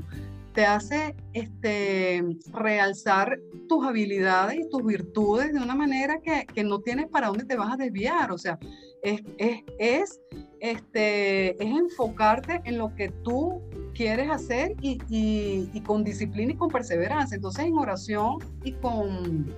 te 0.53 0.65
hace 0.65 1.15
este, 1.33 2.23
realzar 2.51 3.39
tus 3.67 3.85
habilidades 3.85 4.59
y 4.59 4.69
tus 4.69 4.83
virtudes 4.83 5.53
de 5.53 5.59
una 5.59 5.75
manera 5.75 6.19
que, 6.19 6.45
que, 6.53 6.63
no 6.63 6.81
tienes 6.81 7.07
para 7.07 7.27
dónde 7.27 7.45
te 7.45 7.55
vas 7.55 7.73
a 7.73 7.77
desviar. 7.77 8.31
O 8.31 8.37
sea, 8.37 8.59
es, 9.01 9.21
es, 9.37 9.63
es, 9.79 10.19
este, 10.59 11.51
es 11.63 11.79
enfocarte 11.79 12.61
en 12.65 12.77
lo 12.77 12.93
que 12.95 13.09
tú 13.23 13.61
quieres 13.93 14.29
hacer 14.29 14.75
y, 14.81 15.67
con 15.85 16.03
disciplina 16.03 16.53
y 16.53 16.55
con 16.55 16.69
perseverancia. 16.69 17.35
Entonces, 17.35 17.65
en 17.65 17.77
oración 17.77 18.37
y 18.63 18.73
con, 18.73 19.53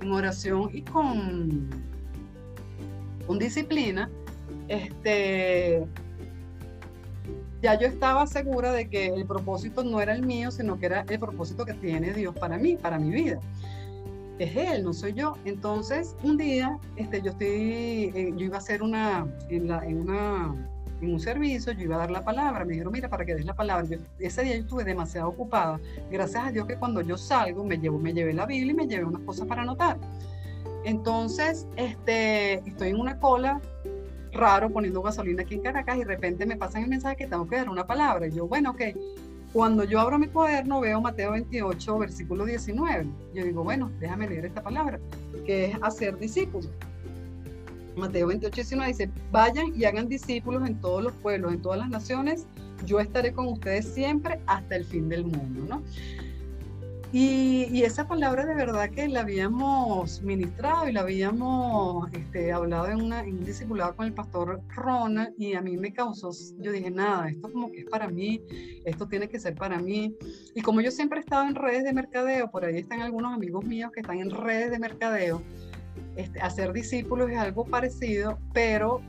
en 0.00 0.12
oración 0.12 0.70
y 0.72 0.82
con, 0.82 1.68
con 3.26 3.38
disciplina, 3.38 4.10
este, 4.68 5.84
ya 7.62 7.78
yo 7.78 7.86
estaba 7.86 8.26
segura 8.26 8.72
de 8.72 8.88
que 8.88 9.06
el 9.06 9.24
propósito 9.24 9.84
no 9.84 10.00
era 10.00 10.14
el 10.14 10.26
mío, 10.26 10.50
sino 10.50 10.78
que 10.78 10.86
era 10.86 11.04
el 11.08 11.18
propósito 11.18 11.64
que 11.64 11.74
tiene 11.74 12.12
Dios 12.12 12.34
para 12.34 12.58
mí, 12.58 12.76
para 12.76 12.98
mi 12.98 13.10
vida. 13.10 13.38
Es 14.38 14.56
Él, 14.56 14.82
no 14.82 14.92
soy 14.92 15.12
yo. 15.12 15.36
Entonces, 15.44 16.16
un 16.24 16.36
día, 16.36 16.76
este, 16.96 17.22
yo, 17.22 17.30
estoy, 17.30 18.10
eh, 18.14 18.32
yo 18.36 18.46
iba 18.46 18.56
a 18.56 18.58
hacer 18.58 18.82
una 18.82 19.26
en, 19.48 19.68
la, 19.68 19.84
en, 19.86 20.00
una, 20.00 20.54
en 21.02 21.12
un 21.12 21.20
servicio, 21.20 21.72
yo 21.72 21.82
iba 21.82 21.96
a 21.96 21.98
dar 21.98 22.10
la 22.10 22.24
palabra. 22.24 22.64
Me 22.64 22.72
dijeron, 22.72 22.92
mira, 22.92 23.08
para 23.08 23.24
que 23.24 23.34
des 23.34 23.44
la 23.44 23.54
palabra. 23.54 23.86
ese 24.18 24.42
día 24.42 24.54
yo 24.54 24.60
estuve 24.60 24.84
demasiado 24.84 25.28
ocupada. 25.28 25.80
Gracias 26.10 26.46
a 26.46 26.50
Dios 26.50 26.66
que 26.66 26.76
cuando 26.76 27.00
yo 27.00 27.16
salgo, 27.18 27.64
me, 27.64 27.78
llevo, 27.78 27.98
me 27.98 28.12
llevé 28.12 28.32
la 28.32 28.46
Biblia 28.46 28.72
y 28.72 28.76
me 28.76 28.86
llevé 28.86 29.04
unas 29.04 29.22
cosas 29.22 29.46
para 29.46 29.62
anotar. 29.62 29.98
Entonces, 30.84 31.66
este, 31.76 32.54
estoy 32.68 32.90
en 32.90 33.00
una 33.00 33.18
cola 33.18 33.60
raro 34.32 34.70
poniendo 34.70 35.02
gasolina 35.02 35.42
aquí 35.42 35.54
en 35.54 35.60
Caracas 35.60 35.96
y 35.96 35.98
de 36.00 36.04
repente 36.06 36.46
me 36.46 36.56
pasan 36.56 36.84
el 36.84 36.88
mensaje 36.88 37.16
que 37.16 37.26
tengo 37.26 37.46
que 37.46 37.56
dar 37.56 37.68
una 37.68 37.86
palabra. 37.86 38.26
Y 38.26 38.32
yo, 38.32 38.46
bueno, 38.46 38.70
ok. 38.70 38.82
Cuando 39.52 39.84
yo 39.84 40.00
abro 40.00 40.18
mi 40.18 40.28
cuaderno 40.28 40.80
veo 40.80 41.00
Mateo 41.00 41.32
28, 41.32 41.98
versículo 41.98 42.46
19. 42.46 43.06
Yo 43.34 43.44
digo, 43.44 43.62
bueno, 43.62 43.90
déjame 44.00 44.26
leer 44.28 44.46
esta 44.46 44.62
palabra, 44.62 44.98
que 45.44 45.66
es 45.66 45.78
hacer 45.82 46.18
discípulos. 46.18 46.70
Mateo 47.96 48.26
28, 48.28 48.54
19 48.54 48.92
dice, 48.92 49.10
vayan 49.30 49.72
y 49.74 49.84
hagan 49.84 50.08
discípulos 50.08 50.66
en 50.66 50.80
todos 50.80 51.02
los 51.02 51.12
pueblos, 51.14 51.52
en 51.52 51.62
todas 51.62 51.78
las 51.78 51.88
naciones. 51.88 52.46
Yo 52.86 53.00
estaré 53.00 53.32
con 53.32 53.46
ustedes 53.46 53.86
siempre 53.86 54.40
hasta 54.46 54.76
el 54.76 54.84
fin 54.84 55.08
del 55.08 55.24
mundo, 55.24 55.64
¿no? 55.68 55.82
Y, 57.14 57.82
esa 57.82 58.08
palabra 58.08 58.46
de 58.46 58.54
verdad 58.54 58.88
que 58.88 59.06
la 59.06 59.20
habíamos 59.20 60.22
ministrado 60.22 60.88
y 60.88 60.92
la 60.92 61.00
habíamos 61.02 62.10
este, 62.14 62.52
hablado 62.52 62.86
en, 62.86 63.02
una, 63.02 63.20
en 63.20 63.34
un 63.34 63.44
discipulado 63.44 63.94
con 63.94 64.06
el 64.06 64.14
pastor 64.14 64.62
Ronald 64.68 65.34
y 65.36 65.52
a 65.52 65.60
mí 65.60 65.76
me 65.76 65.92
causó, 65.92 66.30
yo 66.58 66.72
dije, 66.72 66.90
nada, 66.90 67.28
esto 67.28 67.52
como 67.52 67.70
que 67.70 67.80
es 67.80 67.84
para 67.90 68.08
mí, 68.08 68.40
esto 68.86 69.06
tiene 69.08 69.28
que 69.28 69.38
ser 69.38 69.54
para 69.56 69.78
mí. 69.78 70.16
Y 70.54 70.62
como 70.62 70.80
yo 70.80 70.90
siempre 70.90 71.18
he 71.18 71.20
estado 71.20 71.46
en 71.46 71.54
redes 71.54 71.84
de 71.84 71.92
mercadeo, 71.92 72.50
por 72.50 72.64
ahí 72.64 72.78
están 72.78 73.02
algunos 73.02 73.34
amigos 73.34 73.62
míos 73.62 73.90
que 73.92 74.00
están 74.00 74.18
en 74.18 74.30
redes 74.30 74.70
de 74.70 74.78
mercadeo, 74.78 75.42
este, 76.16 76.40
hacer 76.40 76.72
discípulos 76.72 77.30
es 77.30 77.38
algo 77.38 77.64
parecido, 77.64 78.38
pero 78.52 79.00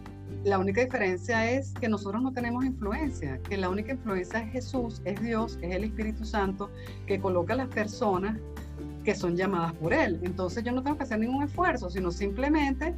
la 0.44 0.60
única 0.60 0.84
diferencia 0.84 1.50
es 1.52 1.74
que 1.74 1.88
nosotros 1.88 2.22
no 2.22 2.34
tenemos 2.34 2.66
influencia, 2.66 3.40
que 3.50 3.58
la 3.58 3.70
única 3.70 3.94
influencia 3.94 4.40
es 4.40 4.52
Jesús, 4.52 5.02
es 5.06 5.22
Dios, 5.22 5.58
es 5.62 5.74
el 5.76 5.84
Espíritu 5.86 6.26
Santo, 6.26 6.70
que 7.08 7.20
coloca 7.20 7.54
a 7.54 7.58
las 7.58 7.68
personas 7.68 8.38
que 9.04 9.16
son 9.16 9.36
llamadas 9.36 9.74
por 9.74 9.94
Él. 9.94 10.20
Entonces 10.24 10.64
yo 10.64 10.72
no 10.72 10.82
tengo 10.82 10.98
que 10.98 11.04
hacer 11.04 11.20
ningún 11.20 11.44
esfuerzo, 11.44 11.90
sino 11.90 12.12
simplemente 12.12 12.94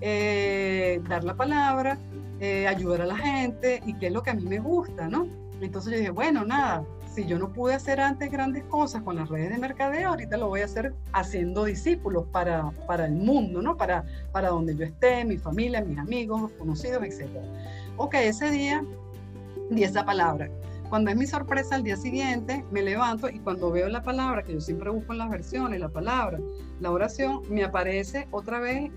eh, 0.00 1.00
dar 1.08 1.24
la 1.24 1.34
palabra, 1.34 1.98
eh, 2.40 2.66
ayudar 2.66 3.02
a 3.02 3.06
la 3.06 3.16
gente 3.16 3.82
y 3.86 3.94
qué 3.94 4.08
es 4.08 4.12
lo 4.12 4.22
que 4.22 4.30
a 4.30 4.34
mí 4.34 4.44
me 4.44 4.58
gusta, 4.58 5.08
¿no? 5.08 5.26
Entonces 5.60 5.92
yo 5.92 5.98
dije, 5.98 6.10
bueno, 6.10 6.44
nada, 6.44 6.84
si 7.16 7.24
yo 7.24 7.38
no 7.38 7.50
pude 7.50 7.72
hacer 7.72 7.98
antes 7.98 8.30
grandes 8.30 8.62
cosas 8.64 9.02
con 9.02 9.16
las 9.16 9.30
redes 9.30 9.48
de 9.48 9.56
mercadeo, 9.56 10.10
ahorita 10.10 10.36
lo 10.36 10.48
voy 10.48 10.60
a 10.60 10.66
hacer 10.66 10.92
haciendo 11.14 11.64
discípulos 11.64 12.26
para, 12.30 12.72
para 12.86 13.06
el 13.06 13.14
mundo, 13.14 13.62
¿no? 13.62 13.74
Para, 13.74 14.04
para 14.32 14.50
donde 14.50 14.76
yo 14.76 14.84
esté, 14.84 15.24
mi 15.24 15.38
familia, 15.38 15.82
mis 15.82 15.98
amigos, 15.98 16.52
conocidos, 16.58 17.02
etc. 17.04 17.30
Ok, 17.96 18.16
ese 18.16 18.50
día 18.50 18.84
di 19.70 19.82
esa 19.82 20.04
palabra. 20.04 20.50
Cuando 20.90 21.10
es 21.10 21.16
mi 21.16 21.26
sorpresa 21.26 21.76
al 21.76 21.84
día 21.84 21.96
siguiente, 21.96 22.66
me 22.70 22.82
levanto 22.82 23.30
y 23.30 23.38
cuando 23.38 23.70
veo 23.70 23.88
la 23.88 24.02
palabra, 24.02 24.42
que 24.42 24.52
yo 24.52 24.60
siempre 24.60 24.90
busco 24.90 25.12
en 25.12 25.18
las 25.18 25.30
versiones, 25.30 25.80
la 25.80 25.88
palabra, 25.88 26.38
la 26.80 26.90
oración, 26.90 27.40
me 27.48 27.64
aparece 27.64 28.28
otra 28.30 28.60
vez 28.60 28.92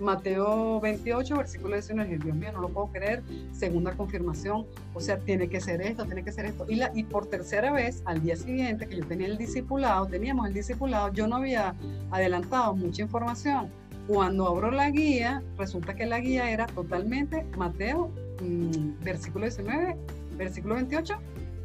Mateo 0.00 0.80
28, 0.80 1.36
versículo 1.36 1.74
19, 1.74 2.18
Dios 2.18 2.36
mío, 2.36 2.50
no 2.52 2.60
lo 2.60 2.68
puedo 2.68 2.88
creer, 2.88 3.22
segunda 3.52 3.92
confirmación, 3.92 4.66
o 4.94 5.00
sea, 5.00 5.18
tiene 5.18 5.48
que 5.48 5.60
ser 5.60 5.80
esto, 5.82 6.04
tiene 6.04 6.24
que 6.24 6.32
ser 6.32 6.46
esto. 6.46 6.66
Y, 6.68 6.76
la, 6.76 6.90
y 6.94 7.04
por 7.04 7.26
tercera 7.26 7.72
vez, 7.72 8.02
al 8.04 8.22
día 8.22 8.36
siguiente, 8.36 8.86
que 8.86 8.96
yo 8.96 9.06
tenía 9.06 9.26
el 9.26 9.38
discipulado, 9.38 10.06
teníamos 10.06 10.46
el 10.48 10.54
discipulado, 10.54 11.12
yo 11.12 11.26
no 11.26 11.36
había 11.36 11.74
adelantado 12.10 12.74
mucha 12.74 13.02
información. 13.02 13.70
Cuando 14.06 14.46
abro 14.46 14.70
la 14.70 14.90
guía, 14.90 15.42
resulta 15.58 15.94
que 15.94 16.06
la 16.06 16.20
guía 16.20 16.50
era 16.50 16.66
totalmente 16.66 17.44
Mateo, 17.56 18.10
mm, 18.40 19.04
versículo 19.04 19.44
19, 19.44 19.96
versículo 20.36 20.74
28, 20.76 21.14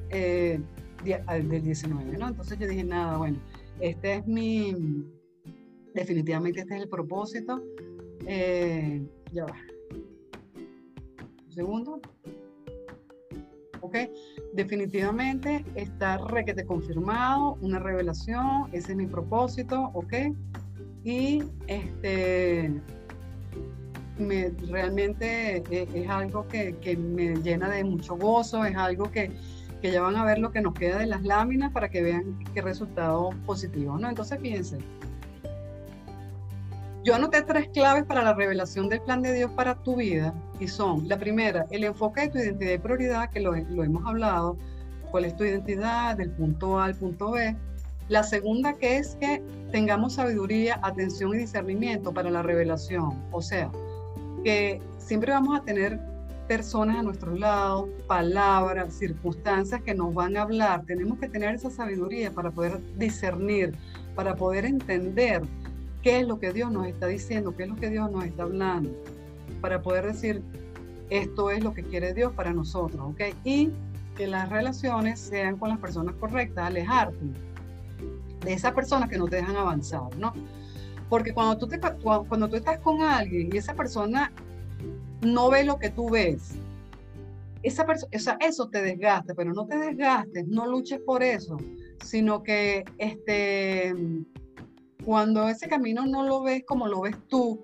eh, 0.10 0.60
del 1.04 1.64
19, 1.64 2.18
¿no? 2.18 2.28
Entonces 2.28 2.58
yo 2.58 2.68
dije, 2.68 2.84
nada, 2.84 3.18
bueno, 3.18 3.38
este 3.80 4.16
es 4.16 4.28
mi, 4.28 4.76
definitivamente 5.94 6.62
este 6.62 6.76
es 6.76 6.82
el 6.84 6.90
propósito 6.90 7.62
eh, 8.28 9.06
ya 9.32 9.46
va. 9.46 9.56
Un 11.46 11.52
segundo. 11.52 12.02
Ok, 13.82 13.98
definitivamente 14.54 15.66
está 15.76 16.18
requete 16.18 16.66
confirmado, 16.66 17.58
una 17.60 17.80
revelación, 17.80 18.70
ese 18.72 18.94
es 18.94 18.98
mi 18.98 19.08
propósito, 19.08 19.92
ok. 19.94 20.14
Y 21.04 21.44
este, 21.68 22.72
me, 24.18 24.54
realmente 24.70 25.58
es, 25.70 25.94
es 25.94 26.10
algo 26.10 26.48
que, 26.48 26.78
que, 26.78 26.96
me 26.96 27.36
llena 27.36 27.70
de 27.70 27.84
mucho 27.84 28.16
gozo, 28.16 28.64
es 28.64 28.76
algo 28.78 29.12
que, 29.12 29.32
que, 29.82 29.92
ya 29.92 30.02
van 30.02 30.16
a 30.16 30.24
ver 30.24 30.40
lo 30.40 30.52
que 30.52 30.62
nos 30.62 30.74
queda 30.74 31.00
de 31.00 31.08
las 31.08 31.24
láminas 31.24 31.74
para 31.74 31.90
que 31.90 32.02
vean 32.02 32.40
qué 32.54 32.62
resultado 32.62 33.32
positivo, 33.46 33.98
¿no? 33.98 34.08
Entonces 34.08 34.40
fíjense, 34.40 34.78
yo 37.04 37.16
anoté 37.16 37.42
tres 37.42 37.68
claves 37.74 38.06
para 38.06 38.24
la 38.24 38.34
revelación 38.34 38.88
del 38.88 39.02
plan 39.02 39.22
de 39.22 39.34
Dios 39.34 39.52
para 39.52 39.76
tu 39.76 39.98
vida 39.98 40.34
y 40.60 40.70
son, 40.70 41.08
la 41.10 41.18
primera, 41.18 41.66
el 41.70 41.84
enfoque 41.84 42.22
de 42.22 42.28
tu 42.30 42.38
identidad 42.38 42.72
y 42.72 42.78
prioridad, 42.78 43.30
que 43.30 43.42
lo, 43.42 43.54
hemos 43.56 44.06
hablado, 44.06 44.58
cuál 45.12 45.26
es 45.26 45.36
tu 45.36 45.44
identidad 45.44 46.16
del 46.16 46.32
punto 46.32 46.80
A 46.80 46.86
al 46.86 46.96
punto 46.96 47.32
B. 47.32 47.56
La 48.08 48.24
segunda 48.24 48.74
que 48.74 48.98
es 48.98 49.18
que 49.20 49.42
tengamos 49.72 50.14
sabiduría, 50.14 50.80
atención 50.82 51.34
y 51.34 51.40
discernimiento 51.40 52.14
para 52.14 52.30
la 52.30 52.42
revelación. 52.42 53.22
O 53.32 53.42
sea, 53.42 53.70
que 54.46 54.82
siempre 54.98 55.34
vamos 55.34 55.60
a 55.60 55.64
tener 55.64 56.00
personas 56.48 56.98
a 56.98 57.04
nuestro 57.04 57.36
lado, 57.36 57.90
palabras, 58.08 58.94
circunstancias 58.94 59.82
que 59.82 59.94
nos 59.94 60.14
van 60.14 60.38
a 60.38 60.44
hablar. 60.44 60.86
Tenemos 60.86 61.20
que 61.20 61.28
tener 61.28 61.56
esa 61.56 61.70
sabiduría 61.70 62.32
para 62.32 62.52
poder 62.52 62.80
discernir, 62.98 63.76
para 64.16 64.36
poder 64.36 64.66
entender 64.66 65.42
qué 66.04 66.20
es 66.20 66.28
lo 66.28 66.40
que 66.40 66.52
Dios 66.52 66.72
nos 66.72 66.86
está 66.86 67.08
diciendo, 67.08 67.56
qué 67.56 67.64
es 67.64 67.70
lo 67.70 67.76
que 67.78 67.90
Dios 67.90 68.12
nos 68.12 68.26
está 68.26 68.44
hablando, 68.44 68.92
para 69.62 69.82
poder 69.82 70.06
decir, 70.06 70.44
esto 71.10 71.50
es 71.50 71.64
lo 71.64 71.74
que 71.74 71.84
quiere 71.84 72.14
Dios 72.14 72.34
para 72.34 72.54
nosotros, 72.54 73.02
¿ok? 73.12 73.22
Y 73.44 73.72
que 74.16 74.28
las 74.28 74.50
relaciones 74.50 75.20
sean 75.20 75.58
con 75.58 75.70
las 75.70 75.80
personas 75.80 76.16
correctas, 76.16 76.68
alejarte 76.68 77.18
de 78.44 78.54
esas 78.54 78.74
personas 78.74 79.10
que 79.10 79.18
no 79.18 79.28
te 79.28 79.38
dejan 79.38 79.56
avanzar, 79.56 80.16
¿no? 80.18 80.34
Porque 81.10 81.34
cuando 81.34 81.58
tú, 81.58 81.68
te, 81.68 81.80
cuando 81.80 82.50
tú 82.50 82.58
estás 82.58 82.80
con 82.80 83.02
alguien 83.02 83.50
y 83.54 83.58
esa 83.58 83.74
persona 83.74 84.32
no 85.22 85.50
ve 85.50 85.64
lo 85.64 85.80
que 85.80 85.90
tú 85.90 86.10
ves, 86.10 86.56
esa 87.62 87.86
persona, 87.86 88.38
eso 88.42 88.70
te 88.70 88.82
desgasta, 88.82 89.34
pero 89.34 89.54
no 89.54 89.66
te 89.66 89.78
desgastes, 89.78 90.48
no 90.48 90.68
luches 90.68 91.00
por 91.00 91.24
eso, 91.24 91.58
sino 92.04 92.44
que 92.44 92.84
este, 92.98 93.96
cuando 95.06 95.48
ese 95.48 95.68
camino 95.68 96.06
no 96.06 96.24
lo 96.24 96.42
ves 96.42 96.64
como 96.66 96.88
lo 96.88 97.02
ves 97.02 97.16
tú, 97.28 97.60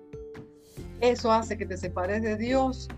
eso 1.00 1.32
hace 1.32 1.56
que 1.56 1.66
te 1.66 1.76
separes 1.76 2.22
de 2.22 2.36
Dios 2.36 2.88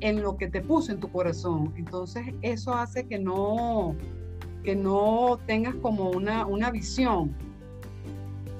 en 0.00 0.22
lo 0.22 0.36
que 0.36 0.48
te 0.48 0.60
puso 0.60 0.92
en 0.92 1.00
tu 1.00 1.10
corazón. 1.10 1.72
Entonces 1.76 2.34
eso 2.42 2.74
hace 2.74 3.06
que 3.06 3.18
no, 3.18 3.96
que 4.62 4.76
no 4.76 5.38
tengas 5.46 5.74
como 5.76 6.10
una, 6.10 6.46
una 6.46 6.70
visión 6.70 7.34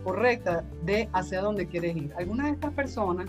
correcta 0.05 0.65
de 0.85 1.09
hacia 1.13 1.41
dónde 1.41 1.67
quieres 1.67 1.97
ir. 1.97 2.13
Algunas 2.17 2.47
de 2.47 2.53
estas 2.53 2.73
personas 2.73 3.27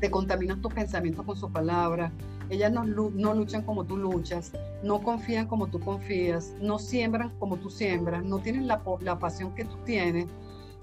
te 0.00 0.10
contaminan 0.10 0.60
tus 0.60 0.72
pensamientos 0.72 1.24
con 1.24 1.36
sus 1.36 1.50
palabras, 1.50 2.12
ellas 2.50 2.72
no, 2.72 2.84
no, 2.84 3.34
luchan 3.34 3.62
como 3.62 3.84
tú 3.84 3.96
luchas, 3.96 4.52
no 4.82 5.00
confían 5.02 5.46
como 5.46 5.68
tú 5.68 5.80
confías, 5.80 6.54
no 6.60 6.78
siembran 6.78 7.30
como 7.38 7.56
tú 7.56 7.70
siembras, 7.70 8.22
no 8.24 8.38
tienen 8.38 8.66
la, 8.66 8.82
la 9.00 9.18
pasión 9.18 9.54
que 9.54 9.64
tú 9.64 9.76
tienes, 9.84 10.26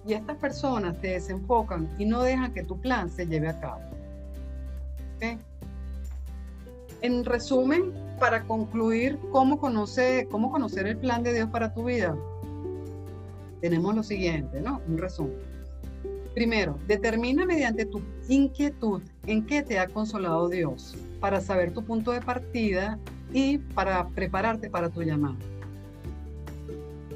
y 0.05 0.13
estas 0.13 0.37
personas 0.37 0.99
te 0.99 1.09
desenfocan 1.09 1.89
y 1.97 2.05
no 2.05 2.23
dejan 2.23 2.53
que 2.53 2.63
tu 2.63 2.79
plan 2.79 3.09
se 3.09 3.27
lleve 3.27 3.49
a 3.49 3.59
cabo. 3.59 3.81
En 7.01 7.25
resumen, 7.25 7.93
para 8.19 8.43
concluir, 8.43 9.17
¿cómo, 9.31 9.59
conoce, 9.59 10.27
¿cómo 10.29 10.51
conocer 10.51 10.87
el 10.87 10.97
plan 10.97 11.23
de 11.23 11.33
Dios 11.33 11.49
para 11.49 11.73
tu 11.73 11.85
vida? 11.85 12.15
Tenemos 13.59 13.95
lo 13.95 14.03
siguiente, 14.03 14.61
¿no? 14.61 14.81
Un 14.87 14.97
resumen. 14.97 15.37
Primero, 16.33 16.77
determina 16.87 17.45
mediante 17.45 17.85
tu 17.85 18.01
inquietud 18.29 19.01
en 19.25 19.45
qué 19.45 19.61
te 19.63 19.79
ha 19.79 19.87
consolado 19.87 20.47
Dios 20.49 20.95
para 21.19 21.41
saber 21.41 21.73
tu 21.73 21.83
punto 21.83 22.11
de 22.11 22.21
partida 22.21 22.97
y 23.33 23.57
para 23.57 24.07
prepararte 24.07 24.69
para 24.69 24.89
tu 24.89 25.03
llamado. 25.03 25.50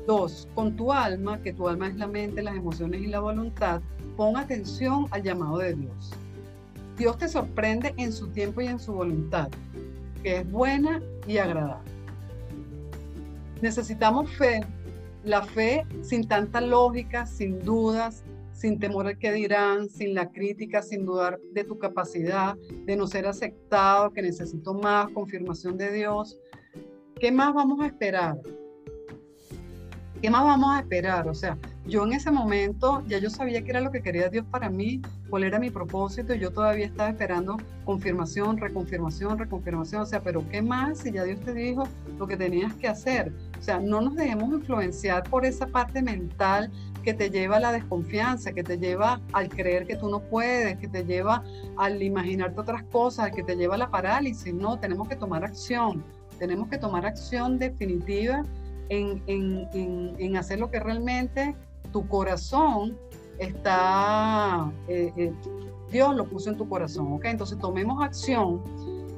Dos, 0.05 0.47
con 0.53 0.75
tu 0.75 0.93
alma, 0.93 1.41
que 1.41 1.53
tu 1.53 1.67
alma 1.67 1.87
es 1.87 1.95
la 1.95 2.07
mente, 2.07 2.43
las 2.43 2.55
emociones 2.55 3.01
y 3.01 3.07
la 3.07 3.19
voluntad, 3.19 3.81
pon 4.15 4.37
atención 4.37 5.07
al 5.11 5.23
llamado 5.23 5.57
de 5.57 5.73
Dios. 5.73 6.13
Dios 6.97 7.17
te 7.17 7.27
sorprende 7.27 7.93
en 7.97 8.13
su 8.13 8.27
tiempo 8.27 8.61
y 8.61 8.67
en 8.67 8.79
su 8.79 8.93
voluntad, 8.93 9.49
que 10.23 10.37
es 10.37 10.51
buena 10.51 11.01
y 11.27 11.37
agradable. 11.37 11.91
Necesitamos 13.61 14.31
fe, 14.31 14.61
la 15.23 15.41
fe 15.41 15.85
sin 16.01 16.27
tanta 16.27 16.61
lógica, 16.61 17.25
sin 17.25 17.59
dudas, 17.59 18.23
sin 18.53 18.79
temor 18.79 19.07
al 19.07 19.17
que 19.17 19.31
dirán, 19.33 19.89
sin 19.89 20.13
la 20.13 20.31
crítica, 20.31 20.81
sin 20.81 21.05
dudar 21.05 21.39
de 21.51 21.63
tu 21.63 21.77
capacidad, 21.77 22.55
de 22.85 22.95
no 22.95 23.07
ser 23.07 23.27
aceptado, 23.27 24.13
que 24.13 24.21
necesito 24.21 24.73
más 24.73 25.09
confirmación 25.09 25.77
de 25.77 25.91
Dios. 25.91 26.37
¿Qué 27.19 27.31
más 27.31 27.53
vamos 27.53 27.81
a 27.81 27.87
esperar? 27.87 28.37
¿Qué 30.25 30.31
más 30.31 30.43
vamos 30.43 30.75
a 30.75 30.79
esperar? 30.79 31.27
O 31.27 31.35
sea, 31.35 31.55
yo 31.85 32.03
en 32.03 32.13
ese 32.13 32.31
momento 32.31 33.03
ya 33.07 33.19
yo 33.19 33.29
sabía 33.29 33.63
que 33.63 33.69
era 33.69 33.79
lo 33.79 33.91
que 33.91 34.01
quería 34.01 34.27
Dios 34.27 34.43
para 34.49 34.71
mí, 34.71 34.99
cuál 35.29 35.43
era 35.43 35.59
mi 35.59 35.69
propósito, 35.69 36.33
y 36.33 36.39
yo 36.39 36.49
todavía 36.49 36.87
estaba 36.87 37.11
esperando 37.11 37.57
confirmación, 37.83 38.57
reconfirmación, 38.57 39.37
reconfirmación, 39.37 40.01
o 40.01 40.05
sea, 40.07 40.21
pero 40.21 40.43
¿qué 40.49 40.63
más 40.63 40.97
si 40.97 41.11
ya 41.11 41.23
Dios 41.25 41.41
te 41.41 41.53
dijo 41.53 41.87
lo 42.17 42.25
que 42.25 42.37
tenías 42.37 42.73
que 42.73 42.87
hacer? 42.87 43.31
O 43.59 43.61
sea, 43.61 43.79
no 43.79 44.01
nos 44.01 44.15
dejemos 44.15 44.51
influenciar 44.51 45.29
por 45.29 45.45
esa 45.45 45.67
parte 45.67 46.01
mental 46.01 46.71
que 47.03 47.13
te 47.13 47.29
lleva 47.29 47.57
a 47.57 47.59
la 47.59 47.71
desconfianza, 47.71 48.51
que 48.51 48.63
te 48.63 48.79
lleva 48.79 49.21
al 49.31 49.47
creer 49.49 49.85
que 49.85 49.95
tú 49.95 50.09
no 50.09 50.21
puedes, 50.21 50.79
que 50.79 50.87
te 50.87 51.05
lleva 51.05 51.43
al 51.77 52.01
imaginarte 52.01 52.59
otras 52.59 52.81
cosas, 52.85 53.29
que 53.29 53.43
te 53.43 53.55
lleva 53.55 53.75
a 53.75 53.77
la 53.77 53.91
parálisis. 53.91 54.51
No, 54.51 54.79
tenemos 54.79 55.07
que 55.07 55.17
tomar 55.17 55.43
acción, 55.43 56.03
tenemos 56.39 56.67
que 56.67 56.79
tomar 56.79 57.05
acción 57.05 57.59
definitiva 57.59 58.43
en, 58.89 60.37
hacer 60.37 60.59
lo 60.59 60.69
que 60.69 60.79
realmente 60.79 61.55
tu 61.91 62.07
corazón 62.07 62.97
está, 63.37 64.71
eh, 64.87 65.11
eh, 65.17 65.33
Dios 65.91 66.15
lo 66.15 66.25
puso 66.25 66.49
en 66.49 66.57
tu 66.57 66.67
corazón, 66.67 67.13
¿ok? 67.13 67.25
Entonces 67.25 67.57
tomemos 67.59 68.03
acción 68.03 68.61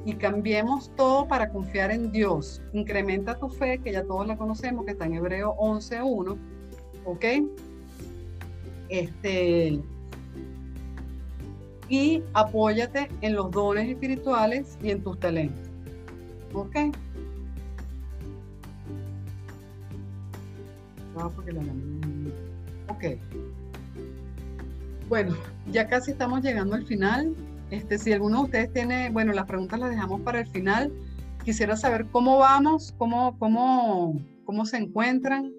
y 0.04 0.14
cambiemos 0.14 0.90
todo 0.96 1.26
para 1.26 1.50
confiar 1.50 1.90
en 1.90 2.10
Dios. 2.12 2.62
Incrementa 2.72 3.38
tu 3.38 3.48
fe, 3.48 3.78
que 3.78 3.92
ya 3.92 4.04
todos 4.04 4.26
la 4.26 4.36
conocemos, 4.36 4.84
que 4.84 4.92
está 4.92 5.06
en 5.06 5.14
Hebreo 5.14 5.54
11.1, 5.56 6.36
¿ok? 7.04 7.24
Este, 8.88 9.80
y 11.88 12.22
apóyate 12.34 13.08
en 13.20 13.34
los 13.34 13.50
dones 13.50 13.88
espirituales 13.88 14.78
y 14.82 14.90
en 14.90 15.02
tus 15.02 15.18
talentos, 15.18 15.68
¿ok? 16.52 16.76
Ok. 22.88 23.04
Bueno, 25.08 25.36
ya 25.70 25.88
casi 25.88 26.12
estamos 26.12 26.42
llegando 26.42 26.74
al 26.74 26.86
final. 26.86 27.34
Este, 27.70 27.98
si 27.98 28.12
alguno 28.12 28.38
de 28.38 28.44
ustedes 28.44 28.72
tiene, 28.72 29.10
bueno, 29.10 29.32
las 29.32 29.46
preguntas 29.46 29.80
las 29.80 29.90
dejamos 29.90 30.20
para 30.22 30.40
el 30.40 30.46
final. 30.48 30.92
Quisiera 31.44 31.76
saber 31.76 32.06
cómo 32.10 32.38
vamos, 32.38 32.94
cómo, 32.98 33.38
cómo, 33.38 34.20
cómo 34.44 34.66
se 34.66 34.78
encuentran. 34.78 35.52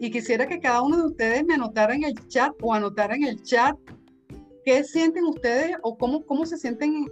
Y 0.00 0.10
quisiera 0.10 0.46
que 0.46 0.60
cada 0.60 0.82
uno 0.82 0.96
de 0.98 1.06
ustedes 1.06 1.44
me 1.44 1.54
anotara 1.54 1.94
en 1.94 2.04
el 2.04 2.14
chat 2.28 2.52
o 2.60 2.74
anotara 2.74 3.14
en 3.14 3.24
el 3.24 3.42
chat 3.42 3.76
qué 4.66 4.82
sienten 4.82 5.24
ustedes 5.24 5.76
o 5.82 5.96
cómo, 5.96 6.26
cómo 6.26 6.44
se 6.44 6.58
sienten, 6.58 7.06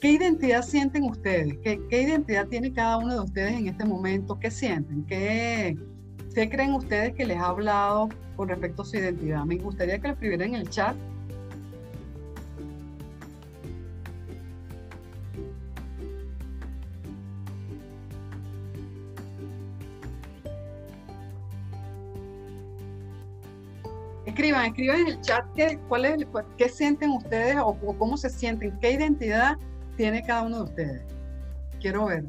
qué 0.00 0.10
identidad 0.10 0.62
sienten 0.62 1.04
ustedes, 1.04 1.56
qué, 1.62 1.80
qué 1.88 2.02
identidad 2.02 2.48
tiene 2.48 2.72
cada 2.72 2.98
uno 2.98 3.14
de 3.14 3.20
ustedes 3.20 3.52
en 3.52 3.68
este 3.68 3.84
momento, 3.84 4.36
qué 4.40 4.50
sienten, 4.50 5.04
qué, 5.06 5.76
qué 6.34 6.48
creen 6.48 6.74
ustedes 6.74 7.14
que 7.14 7.26
les 7.26 7.38
ha 7.38 7.46
hablado 7.46 8.08
con 8.36 8.48
respecto 8.48 8.82
a 8.82 8.84
su 8.84 8.96
identidad. 8.96 9.44
Me 9.44 9.56
gustaría 9.56 9.98
que 9.98 10.08
lo 10.08 10.14
escribieran 10.14 10.54
en 10.54 10.60
el 10.60 10.70
chat 10.70 10.96
escriban, 24.38 24.66
escriban 24.66 25.00
en 25.00 25.06
el 25.08 25.20
chat 25.20 25.44
qué, 25.56 25.78
cuál 25.88 26.26
qué 26.56 26.68
sienten 26.68 27.10
ustedes 27.10 27.56
o, 27.58 27.74
cómo 27.98 28.16
se 28.16 28.30
sienten, 28.30 28.78
qué 28.78 28.92
identidad 28.92 29.56
tiene 29.96 30.22
cada 30.22 30.42
uno 30.42 30.58
de 30.58 30.62
ustedes. 30.62 31.02
Quiero 31.80 32.06
ver. 32.06 32.24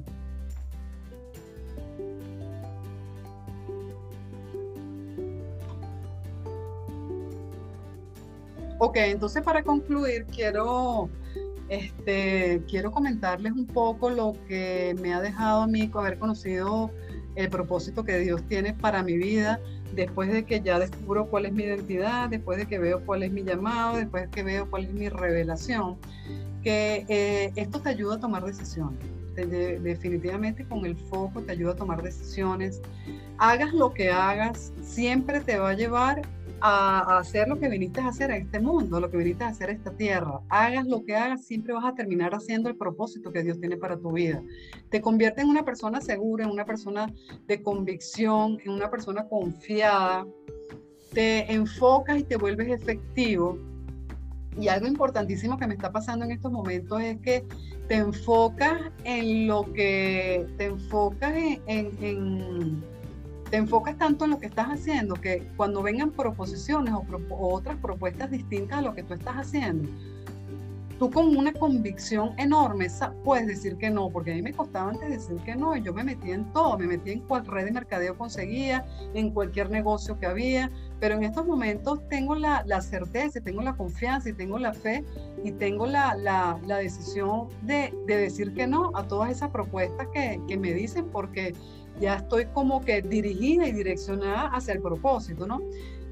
Ok, 8.80 8.96
entonces 8.96 9.44
para 9.44 9.62
concluir 9.62 10.26
quiero, 10.26 11.10
este, 11.68 12.64
quiero 12.70 12.92
comentarles 12.92 13.52
un 13.52 13.68
poco 13.68 14.10
lo 14.10 14.34
que 14.48 14.96
me 15.02 15.14
ha 15.14 15.20
dejado 15.20 15.64
a 15.64 15.68
mí 15.68 15.92
haber 15.94 16.18
conocido 16.18 16.90
el 17.36 17.50
propósito 17.50 18.06
que 18.06 18.18
Dios 18.20 18.42
tiene 18.48 18.74
para 18.74 19.04
mi 19.04 19.18
vida 19.18 19.60
después 19.94 20.32
de 20.32 20.46
que 20.46 20.62
ya 20.62 20.80
descubro 20.80 21.28
cuál 21.28 21.46
es 21.46 21.52
mi 21.52 21.64
identidad, 21.64 22.30
después 22.30 22.58
de 22.58 22.68
que 22.68 22.80
veo 22.80 23.04
cuál 23.06 23.24
es 23.24 23.34
mi 23.34 23.44
llamado, 23.44 23.98
después 23.98 24.24
de 24.24 24.30
que 24.30 24.44
veo 24.44 24.70
cuál 24.70 24.86
es 24.86 24.94
mi 24.94 25.10
revelación, 25.10 25.98
que 26.64 27.06
eh, 27.10 27.52
esto 27.58 27.82
te 27.82 27.90
ayuda 27.90 28.16
a 28.16 28.20
tomar 28.22 28.46
decisiones. 28.46 29.00
definitivamente 29.36 30.66
con 30.66 30.86
el 30.86 30.96
foco 30.96 31.42
te 31.42 31.52
ayuda 31.52 31.74
a 31.74 31.76
tomar 31.76 32.02
decisiones. 32.02 32.82
Hagas 33.40 33.74
lo 33.74 33.94
que 33.94 34.10
hagas, 34.10 34.72
siempre 34.82 35.42
te 35.42 35.58
va 35.58 35.72
a 35.72 35.74
llevar 35.74 36.22
a, 36.62 37.20
hacer 37.20 37.48
lo 37.48 37.60
que 37.60 37.70
viniste 37.70 38.02
a 38.02 38.08
hacer 38.08 38.32
a 38.32 38.38
este 38.38 38.60
mundo, 38.60 39.00
lo 39.00 39.10
que 39.10 39.18
viniste 39.18 39.44
a 39.44 39.48
hacer 39.48 39.70
a 39.70 39.74
esta 39.74 39.92
tierra. 39.92 40.42
Hagas 40.50 40.86
lo 40.88 41.04
que 41.04 41.16
hagas, 41.16 41.46
siempre 41.46 41.74
vas 41.74 41.86
a 41.86 41.96
terminar 41.96 42.34
haciendo 42.34 42.70
el 42.70 42.76
propósito 42.76 43.32
que 43.32 43.44
Dios 43.44 43.60
tiene 43.60 43.78
para 43.78 43.98
tu 43.98 44.12
vida. 44.12 44.42
Te 44.90 45.02
convierte 45.02 45.42
en 45.42 45.50
una 45.50 45.64
persona 45.64 46.02
segura, 46.02 46.46
en 46.46 46.52
una 46.52 46.66
persona 46.66 47.12
de 47.48 47.62
convicción, 47.62 48.60
en 48.64 48.72
una 48.72 48.90
persona 48.90 49.28
confiada. 49.28 50.26
Te 51.14 51.52
enfocas 51.52 52.20
y 52.20 52.24
te 52.24 52.38
vuelves 52.38 52.70
efectivo. 52.70 53.58
Y 54.60 54.68
algo 54.68 54.88
importantísimo 54.88 55.58
que 55.58 55.68
me 55.68 55.76
está 55.76 55.92
pasando 55.92 56.26
en 56.26 56.32
estos 56.32 56.52
momentos 56.52 57.02
es 57.02 57.18
que 57.22 57.46
te 57.88 57.96
enfocas 57.96 58.92
en 59.04 59.48
lo 59.48 59.72
que 59.74 60.46
te 60.58 60.66
enfocas 60.66 61.34
en 61.66 62.84
te 63.50 63.58
enfocas 63.58 63.98
tanto 63.98 64.26
en 64.26 64.32
lo 64.32 64.40
que 64.40 64.46
estás 64.46 64.68
haciendo 64.68 65.16
que 65.16 65.48
cuando 65.58 65.82
vengan 65.82 66.12
proposiciones 66.12 66.94
o, 66.94 67.04
otras 67.54 67.78
propuestas 67.78 68.30
distintas 68.30 68.80
a 68.80 68.82
lo 68.82 68.94
que 68.94 69.04
tú 69.04 69.14
estás 69.14 69.36
haciendo, 69.36 69.90
tú 71.00 71.10
con 71.10 71.36
una 71.36 71.54
convicción 71.54 72.34
enorme 72.38 72.88
puedes 73.24 73.48
decir 73.48 73.78
que 73.78 73.90
no, 73.90 74.10
porque 74.10 74.34
a 74.34 74.36
mí 74.36 74.42
me 74.42 74.54
costaba 74.54 74.92
antes 74.92 75.10
decir 75.10 75.38
que 75.44 75.56
no, 75.56 75.76
y 75.76 75.82
yo 75.82 75.94
me 75.94 76.04
metí 76.04 76.32
en 76.32 76.52
todo, 76.52 76.78
me 76.78 76.86
metí 76.86 77.12
en 77.12 77.22
cual 77.22 77.46
red 77.46 77.66
de 77.66 77.72
mercadeo 77.72 78.18
conseguía, 78.18 78.86
en 79.14 79.32
cualquier 79.32 79.72
negocio 79.72 80.20
que 80.20 80.26
había, 80.26 80.70
pero 81.00 81.16
en 81.16 81.24
estos 81.24 81.48
momentos 81.48 82.06
tengo 82.10 82.36
la, 82.36 82.64
certeza, 82.82 83.40
tengo 83.40 83.62
la 83.62 83.76
confianza 83.76 84.30
y 84.30 84.34
tengo 84.34 84.60
la 84.60 84.74
fe 84.74 85.06
y 85.44 85.54
tengo 85.54 85.88
la, 85.88 86.16
la, 86.16 86.78
decisión 86.78 87.48
de, 87.62 87.94
de, 88.06 88.18
decir 88.18 88.54
que 88.54 88.68
no 88.68 88.92
a 88.94 89.08
todas 89.08 89.32
esas 89.32 89.50
propuestas 89.52 90.08
que, 90.14 90.42
que 90.48 90.58
me 90.58 90.74
dicen, 90.74 91.06
porque 91.12 91.56
ya 92.00 92.16
estoy 92.16 92.46
como 92.48 92.82
que 92.82 93.02
dirigida 93.02 93.68
y 93.68 93.72
direccionada 93.72 94.48
hacia 94.48 94.74
el 94.74 94.82
propósito, 94.82 95.48
¿no? 95.48 95.62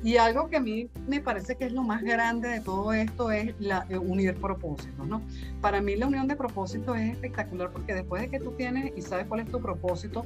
Y 0.04 0.17
algo 0.17 0.47
que 0.47 0.58
a 0.58 0.60
mí 0.60 0.89
me 1.08 1.21
parece 1.21 1.56
que 1.56 1.65
es 1.65 1.71
lo 1.71 1.84
más 1.84 2.04
grande 2.04 2.50
de 2.50 2.62
todo 2.62 2.93
esto 2.93 3.32
es 3.32 3.54
la, 3.60 3.86
eh, 3.89 3.97
unir 3.97 4.36
propósitos, 4.36 5.08
¿no? 5.08 5.21
Para 5.60 5.82
mí 5.82 5.95
la 5.95 6.08
unión 6.08 6.28
de 6.28 6.36
propósitos 6.36 6.97
es 6.97 7.13
espectacular 7.13 7.71
porque 7.71 7.93
después 7.93 8.21
de 8.21 8.30
que 8.30 8.39
tú 8.39 8.52
tienes 8.52 8.93
y 8.95 9.02
sabes 9.02 9.26
cuál 9.26 9.41
es 9.41 9.52
tu 9.52 9.60
propósito 9.60 10.26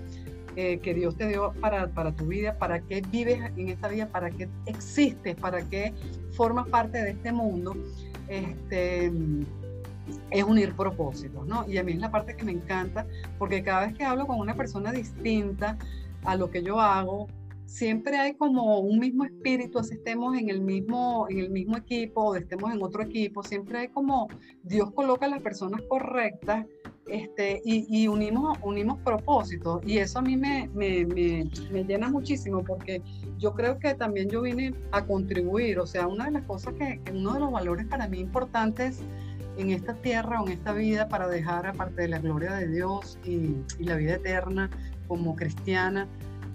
eh, 0.57 0.79
que 0.79 0.93
Dios 0.93 1.15
te 1.15 1.27
dio 1.27 1.53
para, 1.61 1.87
para 1.87 2.11
tu 2.11 2.25
vida, 2.25 2.57
para 2.57 2.81
qué 2.81 3.01
vives 3.09 3.39
en 3.55 3.69
esta 3.69 3.87
vida, 3.87 4.07
para 4.07 4.29
qué 4.29 4.49
existes, 4.65 5.35
para 5.35 5.61
qué 5.69 5.93
formas 6.33 6.67
parte 6.67 7.01
de 7.01 7.11
este 7.11 7.31
mundo, 7.31 7.73
este 8.27 9.09
es 10.29 10.43
unir 10.43 10.75
propósitos, 10.75 11.45
¿no? 11.47 11.67
Y 11.67 11.77
a 11.77 11.83
mí 11.83 11.93
es 11.93 11.99
la 11.99 12.11
parte 12.11 12.35
que 12.35 12.43
me 12.43 12.51
encanta, 12.51 13.05
porque 13.37 13.63
cada 13.63 13.85
vez 13.85 13.95
que 13.95 14.03
hablo 14.03 14.27
con 14.27 14.39
una 14.39 14.55
persona 14.55 14.91
distinta 14.91 15.77
a 16.23 16.35
lo 16.35 16.49
que 16.49 16.63
yo 16.63 16.79
hago, 16.79 17.27
siempre 17.65 18.17
hay 18.17 18.33
como 18.33 18.79
un 18.79 18.99
mismo 18.99 19.23
espíritu, 19.23 19.79
así 19.79 19.93
estemos 19.93 20.37
en 20.37 20.49
el 20.49 20.61
mismo, 20.61 21.27
en 21.29 21.39
el 21.39 21.49
mismo 21.49 21.77
equipo 21.77 22.21
o 22.21 22.35
estemos 22.35 22.73
en 22.73 22.83
otro 22.83 23.01
equipo, 23.01 23.43
siempre 23.43 23.79
hay 23.79 23.87
como 23.87 24.27
Dios 24.63 24.91
coloca 24.91 25.25
a 25.25 25.29
las 25.29 25.41
personas 25.41 25.81
correctas 25.87 26.65
este, 27.07 27.61
y, 27.65 28.07
unimos, 28.07 28.57
unimos 28.61 28.99
propósitos. 28.99 29.81
Y 29.85 29.97
eso 29.97 30.19
a 30.19 30.21
mí 30.21 30.37
me, 30.37 30.69
me, 30.73 31.05
me, 31.05 31.49
me, 31.71 31.83
llena 31.83 32.09
muchísimo 32.09 32.63
porque 32.63 33.01
yo 33.37 33.53
creo 33.53 33.79
que 33.79 33.95
también 33.95 34.29
yo 34.29 34.41
vine 34.41 34.73
a 34.91 35.05
contribuir. 35.05 35.79
O 35.79 35.87
sea, 35.87 36.07
una 36.07 36.25
de 36.25 36.31
las 36.31 36.43
cosas 36.43 36.73
que 36.75 37.01
uno 37.11 37.33
de 37.33 37.39
los 37.41 37.51
valores 37.51 37.85
para 37.87 38.07
mí 38.07 38.19
importantes 38.19 39.01
en 39.61 39.69
esta 39.71 39.93
tierra 39.93 40.41
o 40.41 40.47
en 40.47 40.53
esta 40.53 40.73
vida 40.73 41.07
para 41.07 41.27
dejar, 41.27 41.67
aparte 41.67 42.01
de 42.01 42.07
la 42.07 42.19
gloria 42.19 42.53
de 42.53 42.67
Dios 42.67 43.17
y, 43.23 43.55
la 43.79 43.95
vida 43.95 44.15
eterna 44.15 44.69
como 45.07 45.35
cristiana 45.35 46.07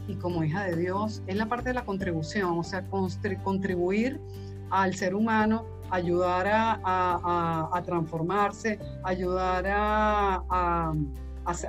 y 0.09 0.17
como 0.17 0.45
hija 0.45 0.65
de 0.65 0.77
Dios, 0.77 1.23
es 1.27 1.37
la 1.37 1.47
parte 1.47 1.71
de 1.71 1.75
la 1.75 1.85
contribución, 1.85 2.59
o 2.59 2.65
sea, 2.65 2.85
contribuir 3.43 4.21
al 4.71 4.95
ser 4.95 5.15
humano, 5.15 5.65
ayudar 5.91 6.47
a, 6.49 7.83
transformarse, 7.85 8.79
ayudar 9.05 9.65
a, 9.69 10.95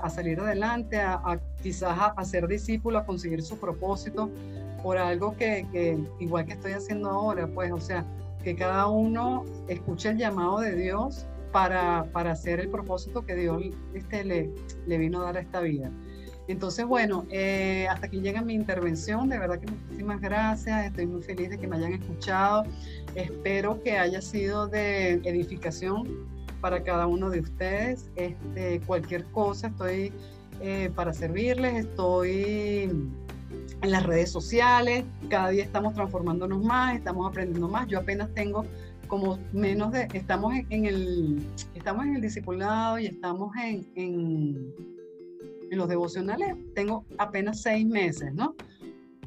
salir 0.09 0.39
adelante, 0.39 0.99
a, 0.99 1.39
quizás 1.61 2.11
a, 2.15 2.25
ser 2.25 2.47
discípulo, 2.47 2.99
a 2.99 3.05
conseguir 3.05 3.43
su 3.43 3.59
propósito 3.59 4.29
por 4.81 4.97
algo 4.97 5.35
que, 5.35 5.67
que, 5.71 5.97
igual 6.19 6.45
que 6.45 6.53
estoy 6.53 6.73
haciendo 6.73 7.09
ahora, 7.09 7.47
pues, 7.47 7.71
o 7.71 7.79
sea, 7.79 8.05
que 8.47 8.55
cada 8.55 8.87
uno 8.87 9.43
escuche 9.67 10.07
el 10.07 10.17
llamado 10.17 10.61
de 10.61 10.73
Dios 10.73 11.25
para, 11.51 12.05
para 12.13 12.31
hacer 12.31 12.61
el 12.61 12.69
propósito 12.69 13.25
que 13.25 13.35
Dios 13.35 13.61
este, 13.93 14.23
le, 14.23 14.97
vino 14.97 15.19
a 15.19 15.25
dar 15.25 15.35
a 15.35 15.41
esta 15.41 15.59
vida. 15.59 15.91
Entonces, 16.47 16.85
bueno, 16.85 17.25
eh, 17.29 17.87
hasta 17.89 18.05
aquí 18.05 18.21
llega 18.21 18.41
mi 18.41 18.53
intervención. 18.53 19.27
De 19.27 19.37
verdad 19.37 19.59
que 19.59 19.69
muchísimas 19.69 20.21
gracias. 20.21 20.85
Estoy 20.85 21.07
muy 21.07 21.21
feliz 21.23 21.49
de 21.49 21.57
que 21.57 21.67
me 21.67 21.75
hayan 21.75 21.91
escuchado. 21.91 22.63
Espero 23.15 23.83
que 23.83 23.97
haya 23.97 24.21
sido 24.21 24.69
de 24.69 25.15
edificación 25.25 26.07
para 26.61 26.83
cada 26.83 27.05
uno 27.05 27.29
de 27.29 27.41
ustedes. 27.41 28.09
Este, 28.15 28.79
cualquier 28.87 29.25
cosa, 29.25 29.67
estoy 29.67 30.13
eh, 30.61 30.89
para 30.95 31.11
servirles. 31.11 31.83
Estoy 31.85 32.93
en 33.81 33.91
las 33.91 34.03
redes 34.03 34.31
sociales, 34.31 35.05
cada 35.29 35.49
día 35.49 35.63
estamos 35.63 35.93
transformándonos 35.93 36.63
más, 36.63 36.95
estamos 36.95 37.29
aprendiendo 37.29 37.67
más. 37.67 37.87
Yo 37.87 37.99
apenas 37.99 38.33
tengo 38.33 38.65
como 39.07 39.39
menos 39.53 39.91
de, 39.91 40.07
estamos 40.13 40.53
en, 40.69 40.85
el, 40.85 41.41
estamos 41.75 42.05
en 42.05 42.15
el 42.15 42.21
discipulado 42.21 42.99
y 42.99 43.07
estamos 43.07 43.55
en, 43.63 43.87
en, 43.95 44.73
los 45.71 45.89
devocionales, 45.89 46.55
tengo 46.75 47.05
apenas 47.17 47.61
seis 47.61 47.85
meses, 47.85 48.33
¿no? 48.33 48.55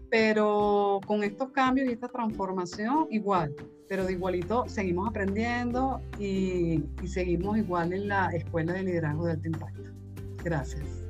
Pero 0.08 1.00
con 1.06 1.22
estos 1.22 1.50
cambios 1.50 1.88
y 1.88 1.92
esta 1.92 2.08
transformación, 2.08 3.06
igual, 3.10 3.54
pero 3.88 4.04
de 4.04 4.12
igualito 4.12 4.64
seguimos 4.66 5.08
aprendiendo 5.08 6.00
y 6.18 6.82
seguimos 7.06 7.58
igual 7.58 7.92
en 7.92 8.08
la 8.08 8.28
Escuela 8.30 8.72
de 8.72 8.84
Liderazgo 8.84 9.26
de 9.26 9.32
Alto 9.32 9.48
Impacto. 9.48 9.90
Gracias. 10.42 11.09